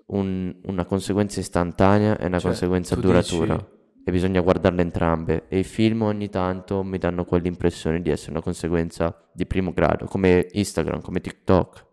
[0.06, 3.66] un, una conseguenza istantanea e una cioè, conseguenza duratura dici...
[4.04, 5.44] e bisogna guardarle entrambe.
[5.48, 10.06] E i film ogni tanto mi danno quell'impressione di essere una conseguenza di primo grado
[10.06, 11.86] come Instagram, come TikTok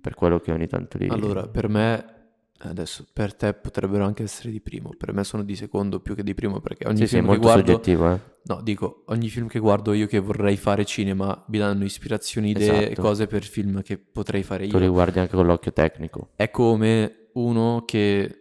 [0.00, 1.08] per quello che ogni tanto li...
[1.08, 2.19] Allora, per me
[2.62, 6.22] Adesso per te potrebbero anche essere di primo, per me sono di secondo più che
[6.22, 7.72] di primo perché ogni sì, film sì, che guardo...
[7.72, 8.20] soggettivo, eh.
[8.42, 12.68] No, dico, ogni film che guardo io che vorrei fare cinema mi danno ispirazioni, idee
[12.68, 13.00] e esatto.
[13.00, 14.72] cose per film che potrei fare io.
[14.72, 16.32] Tu li guardi anche con l'occhio tecnico.
[16.36, 18.36] È come uno che...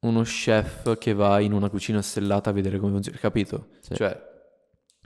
[0.00, 3.68] uno chef che va in una cucina stellata a vedere come funziona, capito?
[3.80, 3.94] Sì.
[3.94, 4.20] Cioè,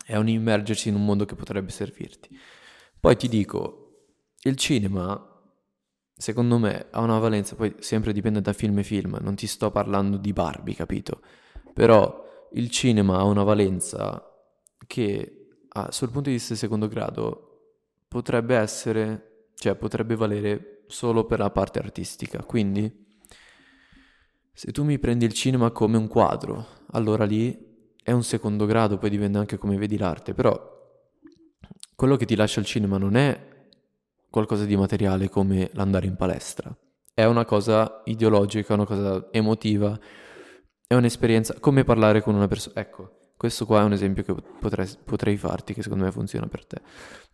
[0.07, 2.35] è un immergersi in un mondo che potrebbe servirti.
[2.99, 5.30] Poi ti dico, il cinema
[6.21, 9.71] secondo me ha una valenza, poi sempre dipende da film e film, non ti sto
[9.71, 11.23] parlando di Barbie, capito?
[11.73, 14.23] Però il cinema ha una valenza
[14.87, 21.25] che ah, sul punto di vista di secondo grado potrebbe essere, cioè potrebbe valere solo
[21.25, 23.09] per la parte artistica, quindi
[24.53, 28.99] se tu mi prendi il cinema come un quadro, allora lì è un secondo grado,
[28.99, 30.69] poi dipende anche come vedi l'arte, però
[31.97, 33.49] quello che ti lascia il cinema non è
[34.31, 36.75] qualcosa di materiale come l'andare in palestra,
[37.13, 39.99] è una cosa ideologica, una cosa emotiva,
[40.87, 42.81] è un'esperienza come parlare con una persona.
[42.81, 46.67] Ecco, questo qua è un esempio che potrei, potrei, farti, che secondo me funziona per
[46.67, 46.81] te.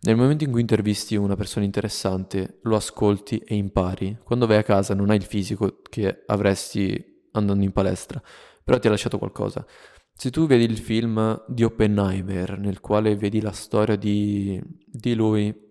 [0.01, 4.17] Nel momento in cui intervisti una persona interessante, lo ascolti e impari.
[4.23, 8.21] Quando vai a casa non hai il fisico che avresti andando in palestra,
[8.63, 9.65] però ti ha lasciato qualcosa.
[10.13, 15.66] Se tu vedi il film di Oppenheimer, nel quale vedi la storia di, di lui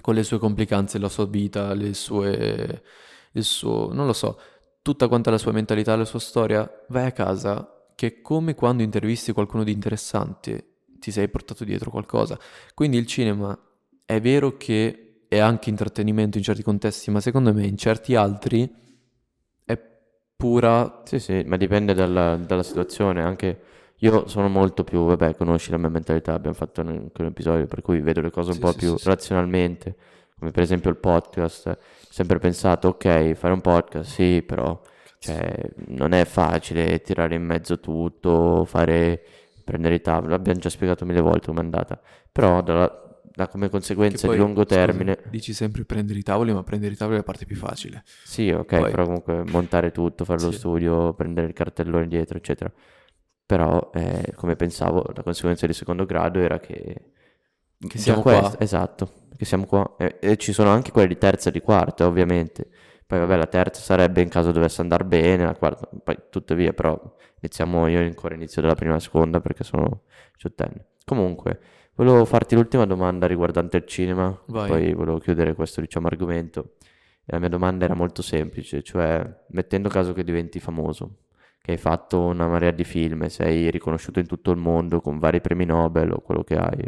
[0.00, 2.82] con le sue complicanze, la sua vita, le sue,
[3.32, 4.40] il suo, non lo so,
[4.82, 9.32] tutta quanta la sua mentalità, la sua storia, vai a casa che come quando intervisti
[9.32, 12.38] qualcuno di interessante ti sei portato dietro qualcosa.
[12.74, 13.58] Quindi il cinema
[14.04, 18.72] è vero che è anche intrattenimento in certi contesti, ma secondo me in certi altri
[19.64, 19.78] è
[20.36, 21.02] pura...
[21.04, 23.62] Sì, sì, ma dipende dalla, dalla situazione, anche...
[24.00, 27.82] Io sono molto più, vabbè, conosci la mia mentalità, abbiamo fatto anche un episodio per
[27.82, 29.96] cui vedo le cose un Sì, po' sì, più sì, razionalmente,
[30.38, 31.66] come per esempio il podcast.
[31.66, 31.78] Ho
[32.08, 34.80] sempre pensato, ok, fare un podcast, sì, però
[35.18, 35.52] cioè,
[35.88, 39.20] non è facile tirare in mezzo tutto, fare,
[39.64, 43.68] prendere i tavoli, l'abbiamo già spiegato mille volte come è andata, però dalla- da come
[43.68, 47.16] conseguenza poi, di lungo scusa, termine, dici sempre prendere i tavoli, ma prendere i tavoli
[47.16, 48.04] è la parte più facile.
[48.20, 52.70] sì, ok, Poi, però comunque montare tutto, fare lo studio, prendere il cartellone dietro, eccetera.
[53.48, 57.12] Però, eh, come pensavo, la conseguenza di secondo grado era che
[57.86, 58.58] che siamo qua.
[58.58, 59.94] esatto, che siamo qua.
[59.98, 62.68] E, e ci sono anche quelle di terza e di quarta, ovviamente.
[63.06, 67.00] Poi vabbè, la terza sarebbe in caso dovesse andare bene, la quarta, poi tuttavia, però
[67.40, 70.86] iniziamo, io ancora inizio dalla prima e seconda perché sono diciottenne.
[71.04, 71.60] Comunque,
[71.94, 74.68] volevo farti l'ultima domanda riguardante il cinema, Vai.
[74.68, 76.74] poi volevo chiudere questo, diciamo, argomento.
[77.24, 81.27] E la mia domanda era molto semplice, cioè, mettendo caso che diventi famoso,
[81.68, 85.42] che hai fatto una marea di film, sei riconosciuto in tutto il mondo con vari
[85.42, 86.82] premi Nobel o quello che hai,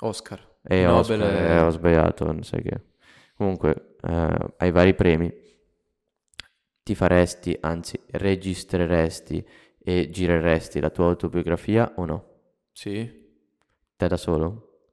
[0.00, 0.56] Oscar.
[0.62, 1.64] e Nobel Oscar, eh, è...
[1.64, 2.80] ho sbagliato, non sai che.
[3.34, 5.32] Comunque, eh, hai vari premi,
[6.82, 9.48] ti faresti, anzi, registreresti
[9.78, 12.26] e gireresti la tua autobiografia o no?
[12.70, 13.10] Sì?
[13.96, 14.90] Te da solo?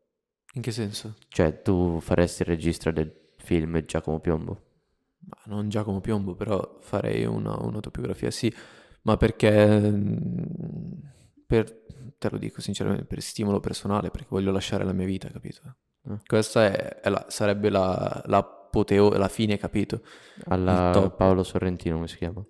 [0.53, 1.15] In che senso?
[1.27, 4.61] Cioè, tu faresti il registro del film Giacomo Piombo?
[5.19, 8.53] Ma non Giacomo Piombo, però farei una, un'autobiografia, sì,
[9.09, 10.93] ma perché, mm,
[11.47, 11.85] per,
[12.19, 15.61] te lo dico sinceramente, per stimolo personale, perché voglio lasciare la mia vita, capito?
[16.07, 16.19] Eh.
[16.27, 20.03] Questa è, è la- sarebbe la, l'apoteo, la fine, capito?
[20.45, 21.11] Alla.
[21.17, 22.45] Paolo Sorrentino, come si chiama?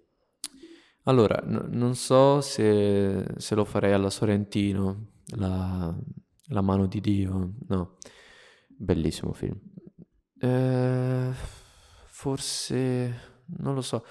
[1.03, 5.95] Allora, n- non so se, se lo farei alla Sorrentino, la,
[6.47, 7.95] la mano di Dio, no.
[8.67, 9.57] Bellissimo film.
[10.41, 11.31] Eh,
[12.05, 13.21] forse,
[13.59, 14.05] non lo so,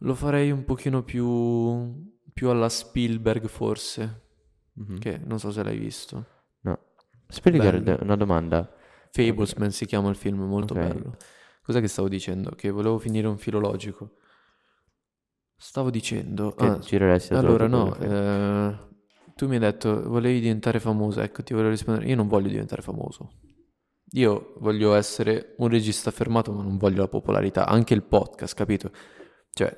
[0.00, 4.28] lo farei un pochino più, più alla Spielberg, forse,
[4.74, 4.98] Mhm.
[4.98, 6.26] che non so se l'hai visto.
[6.62, 6.78] No.
[7.26, 8.02] Spielberg, Bello.
[8.02, 8.72] una domanda.
[9.12, 10.80] Fablesman si chiama il film, molto Ok.
[10.80, 11.16] bello.
[11.62, 12.50] Cos'è che stavo dicendo?
[12.50, 14.16] Che volevo finire un filologico.
[15.56, 16.52] Stavo dicendo...
[16.52, 18.78] Che ah, gireresti allora no, eh,
[19.34, 22.80] tu mi hai detto volevi diventare famoso, ecco ti volevo rispondere, io non voglio diventare
[22.80, 23.32] famoso.
[24.12, 28.90] Io voglio essere un regista affermato, ma non voglio la popolarità, anche il podcast, capito?
[29.52, 29.76] Cioè,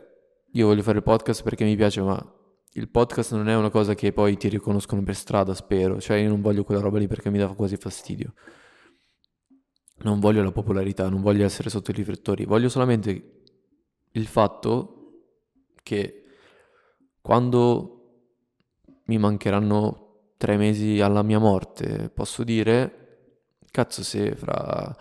[0.52, 2.34] io voglio fare il podcast perché mi piace, ma
[2.74, 6.00] il podcast non è una cosa che poi ti riconoscono per strada, spero.
[6.00, 8.34] Cioè, io non voglio quella roba lì perché mi dà quasi fastidio.
[9.98, 13.42] Non voglio la popolarità, non voglio essere sotto i riflettori, voglio solamente
[14.10, 14.96] il fatto
[15.82, 16.24] che
[17.20, 18.02] quando
[19.04, 24.96] mi mancheranno tre mesi alla mia morte, posso dire, cazzo, se fra,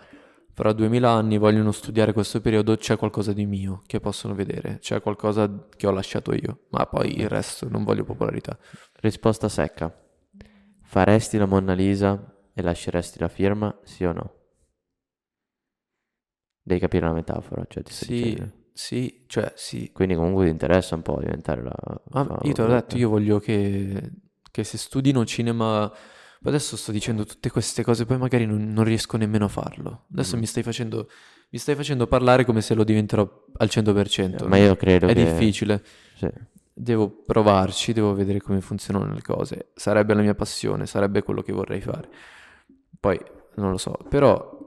[0.54, 5.00] fra duemila anni vogliono studiare questo periodo, c'è qualcosa di mio che possono vedere, c'è
[5.00, 8.56] qualcosa che ho lasciato io, ma poi il resto non voglio popolarità.
[9.00, 9.94] Risposta secca.
[10.82, 14.34] Faresti la Monna Lisa e lasceresti la firma, sì o no?
[16.64, 18.52] Devi capire la metafora, cioè ti Sì, dicendo.
[18.72, 19.90] sì, cioè sì.
[19.92, 21.74] Quindi comunque ti interessa un po' diventare la...
[22.10, 24.10] Ma la- io te l'ho detto, io voglio che,
[24.50, 25.92] che se studino cinema...
[26.44, 30.06] Adesso sto dicendo tutte queste cose, poi magari non, non riesco nemmeno a farlo.
[30.12, 30.40] Adesso Mm.
[30.40, 31.08] mi stai facendo,
[31.50, 33.28] mi stai facendo parlare come se lo diventerò
[33.58, 34.46] al 100%.
[34.48, 35.24] Ma io credo È che...
[35.24, 35.82] difficile.
[36.16, 36.28] sì.
[36.74, 39.68] Devo provarci, devo vedere come funzionano le cose.
[39.74, 42.08] Sarebbe la mia passione, sarebbe quello che vorrei fare.
[42.98, 43.20] Poi
[43.56, 44.58] non lo so, però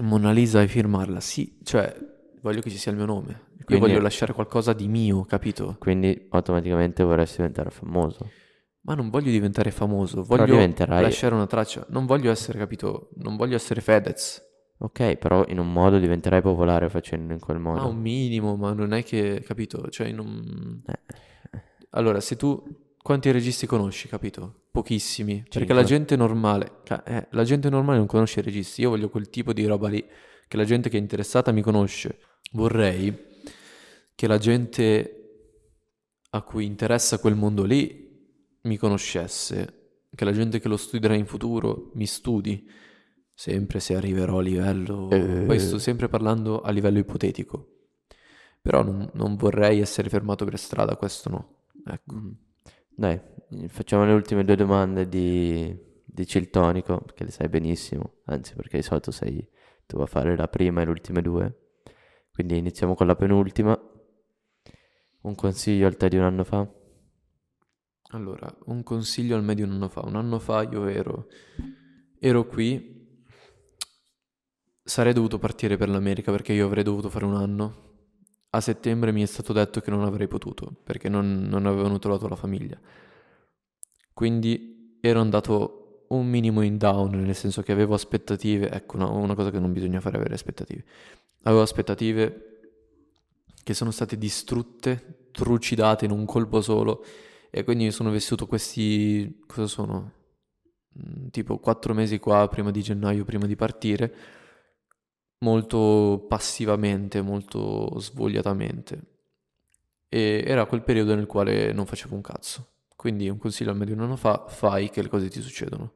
[0.00, 1.94] Mona Lisa e firmarla, sì, cioè
[2.42, 3.46] voglio che ci sia il mio nome.
[3.58, 5.76] Io Quindi- voglio lasciare qualcosa di mio, capito?
[5.80, 8.30] Quindi automaticamente vorresti diventare famoso.
[8.88, 11.84] Ma non voglio diventare famoso, voglio lasciare una traccia.
[11.90, 13.10] Non voglio essere, capito?
[13.16, 14.42] Non voglio essere Fedez.
[14.78, 17.82] Ok, però in un modo diventerai popolare facendo in quel modo.
[17.82, 19.90] Ma un minimo, ma non è che, capito?
[19.90, 20.82] Cioè, non...
[20.86, 22.86] Eh, Allora, se tu...
[22.96, 24.68] Quanti registi conosci, capito?
[24.70, 25.40] Pochissimi.
[25.42, 25.74] Perché Cinque.
[25.74, 26.80] la gente normale...
[26.82, 28.80] ca- eh, la gente normale non conosce i registi.
[28.80, 30.02] Io voglio quel tipo di roba lì.
[30.48, 32.20] Che la gente che è interessata mi conosce.
[32.52, 33.14] Vorrei
[34.14, 35.12] che la gente
[36.30, 38.07] a cui interessa quel mondo lì
[38.62, 39.74] mi conoscesse.
[40.14, 42.68] Che la gente che lo studierà in futuro mi studi.
[43.32, 45.10] Sempre se arriverò a livello...
[45.10, 45.44] Eh.
[45.46, 47.78] Poi sto sempre parlando a livello ipotetico.
[48.60, 51.64] Però non, non vorrei essere fermato per strada, questo no.
[51.86, 52.14] Ecco.
[52.14, 52.30] Mm.
[52.94, 53.20] Dai,
[53.68, 55.72] facciamo le ultime due domande di,
[56.04, 59.48] di Ciltonico, che le sai benissimo, anzi perché di solito sei
[59.86, 61.68] tu a fare la prima e le ultime due.
[62.32, 63.78] Quindi iniziamo con la penultima.
[65.20, 66.68] Un consiglio al te di un anno fa?
[68.12, 70.00] Allora, un consiglio al me di un anno fa.
[70.04, 71.28] Un anno fa io ero,
[72.18, 72.98] ero qui,
[74.82, 77.86] sarei dovuto partire per l'America perché io avrei dovuto fare un anno.
[78.50, 82.26] A settembre mi è stato detto che non avrei potuto perché non, non avevano trovato
[82.28, 82.80] la famiglia.
[84.14, 88.70] Quindi ero andato un minimo in down, nel senso che avevo aspettative.
[88.70, 90.82] Ecco, una, una cosa che non bisogna fare avere aspettative.
[91.42, 92.60] Avevo aspettative
[93.62, 97.04] che sono state distrutte, trucidate in un colpo solo.
[97.50, 100.12] E quindi sono vissuto questi, cosa sono?
[100.98, 104.14] Mm, Tipo quattro mesi qua, prima di gennaio, prima di partire,
[105.40, 109.16] molto passivamente, molto svogliatamente.
[110.08, 112.66] E era quel periodo nel quale non facevo un cazzo.
[112.96, 115.92] Quindi un consiglio al me di un anno fa, fai che le cose ti succedono.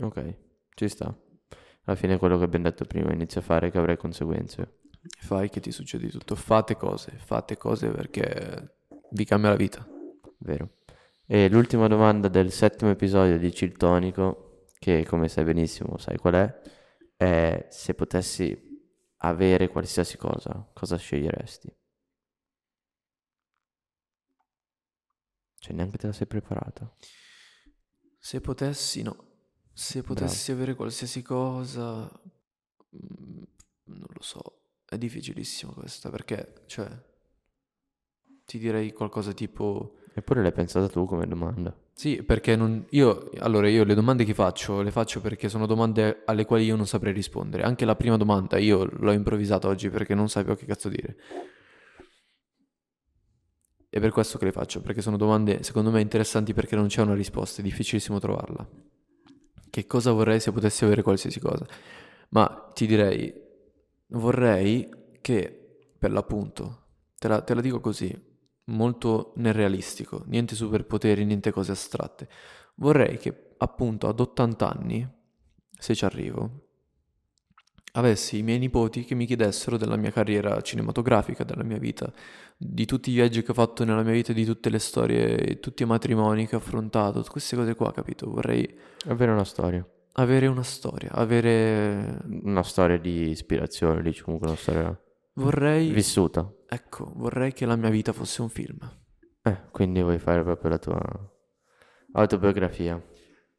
[0.00, 0.36] Ok,
[0.74, 1.14] ci sta.
[1.84, 4.80] Alla fine quello che abbiamo detto prima, inizia a fare che avrai conseguenze.
[5.18, 6.34] Fai che ti succede tutto.
[6.34, 8.76] Fate cose, fate cose perché
[9.10, 9.93] vi cambia la vita.
[10.38, 10.78] Vero.
[11.26, 16.60] E l'ultima domanda del settimo episodio di Ciltonico, che come sai benissimo sai qual è,
[17.16, 18.72] è se potessi
[19.18, 21.74] avere qualsiasi cosa, cosa sceglieresti?
[25.64, 26.94] Cioè neanche te la sei preparata.
[28.18, 29.32] Se potessi, no.
[29.72, 33.42] Se potessi avere qualsiasi cosa, mm,
[33.84, 34.82] non lo so.
[34.84, 36.90] È difficilissimo questa perché, cioè,
[38.44, 40.00] ti direi qualcosa tipo...
[40.16, 41.76] Eppure l'hai pensata tu come domanda.
[41.92, 42.86] Sì, perché non...
[42.90, 46.76] Io, allora, io le domande che faccio, le faccio perché sono domande alle quali io
[46.76, 47.64] non saprei rispondere.
[47.64, 51.16] Anche la prima domanda io l'ho improvvisata oggi perché non sapevo che cazzo dire.
[53.88, 57.02] È per questo che le faccio, perché sono domande secondo me interessanti perché non c'è
[57.02, 58.68] una risposta, è difficilissimo trovarla.
[59.68, 61.66] Che cosa vorrei se potessi avere qualsiasi cosa?
[62.30, 63.32] Ma ti direi,
[64.08, 64.88] vorrei
[65.20, 66.86] che, per l'appunto,
[67.18, 68.16] te la, te la dico così,
[68.66, 72.28] molto nel realistico, niente superpoteri, niente cose astratte.
[72.76, 75.08] Vorrei che, appunto, ad 80 anni,
[75.70, 76.62] se ci arrivo,
[77.92, 82.12] avessi i miei nipoti che mi chiedessero della mia carriera cinematografica, della mia vita,
[82.56, 85.82] di tutti i viaggi che ho fatto nella mia vita, di tutte le storie, tutti
[85.82, 88.28] i matrimoni che ho affrontato, queste cose qua, capito?
[88.30, 89.86] Vorrei Avere una storia.
[90.14, 92.20] avere una storia, avere...
[92.42, 95.03] Una storia di ispirazione, dici comunque una storia
[95.34, 95.90] Vorrei...
[95.90, 96.50] vissuta.
[96.68, 98.78] Ecco, vorrei che la mia vita fosse un film.
[99.42, 101.00] Eh, quindi vuoi fare proprio la tua
[102.12, 103.02] autobiografia.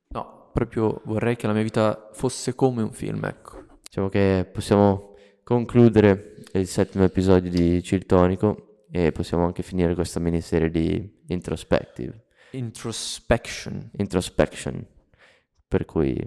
[0.09, 3.63] No, proprio vorrei che la mia vita fosse come un film, ecco.
[3.83, 10.69] Diciamo che possiamo concludere il settimo episodio di Ciltonico e possiamo anche finire questa miniserie
[10.69, 13.91] di introspective, Introspection.
[13.97, 14.87] introspection.
[15.67, 16.17] Per cui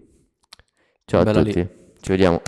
[1.05, 1.53] ciao Bella a lì.
[1.53, 1.68] tutti,
[2.01, 2.42] ci vediamo.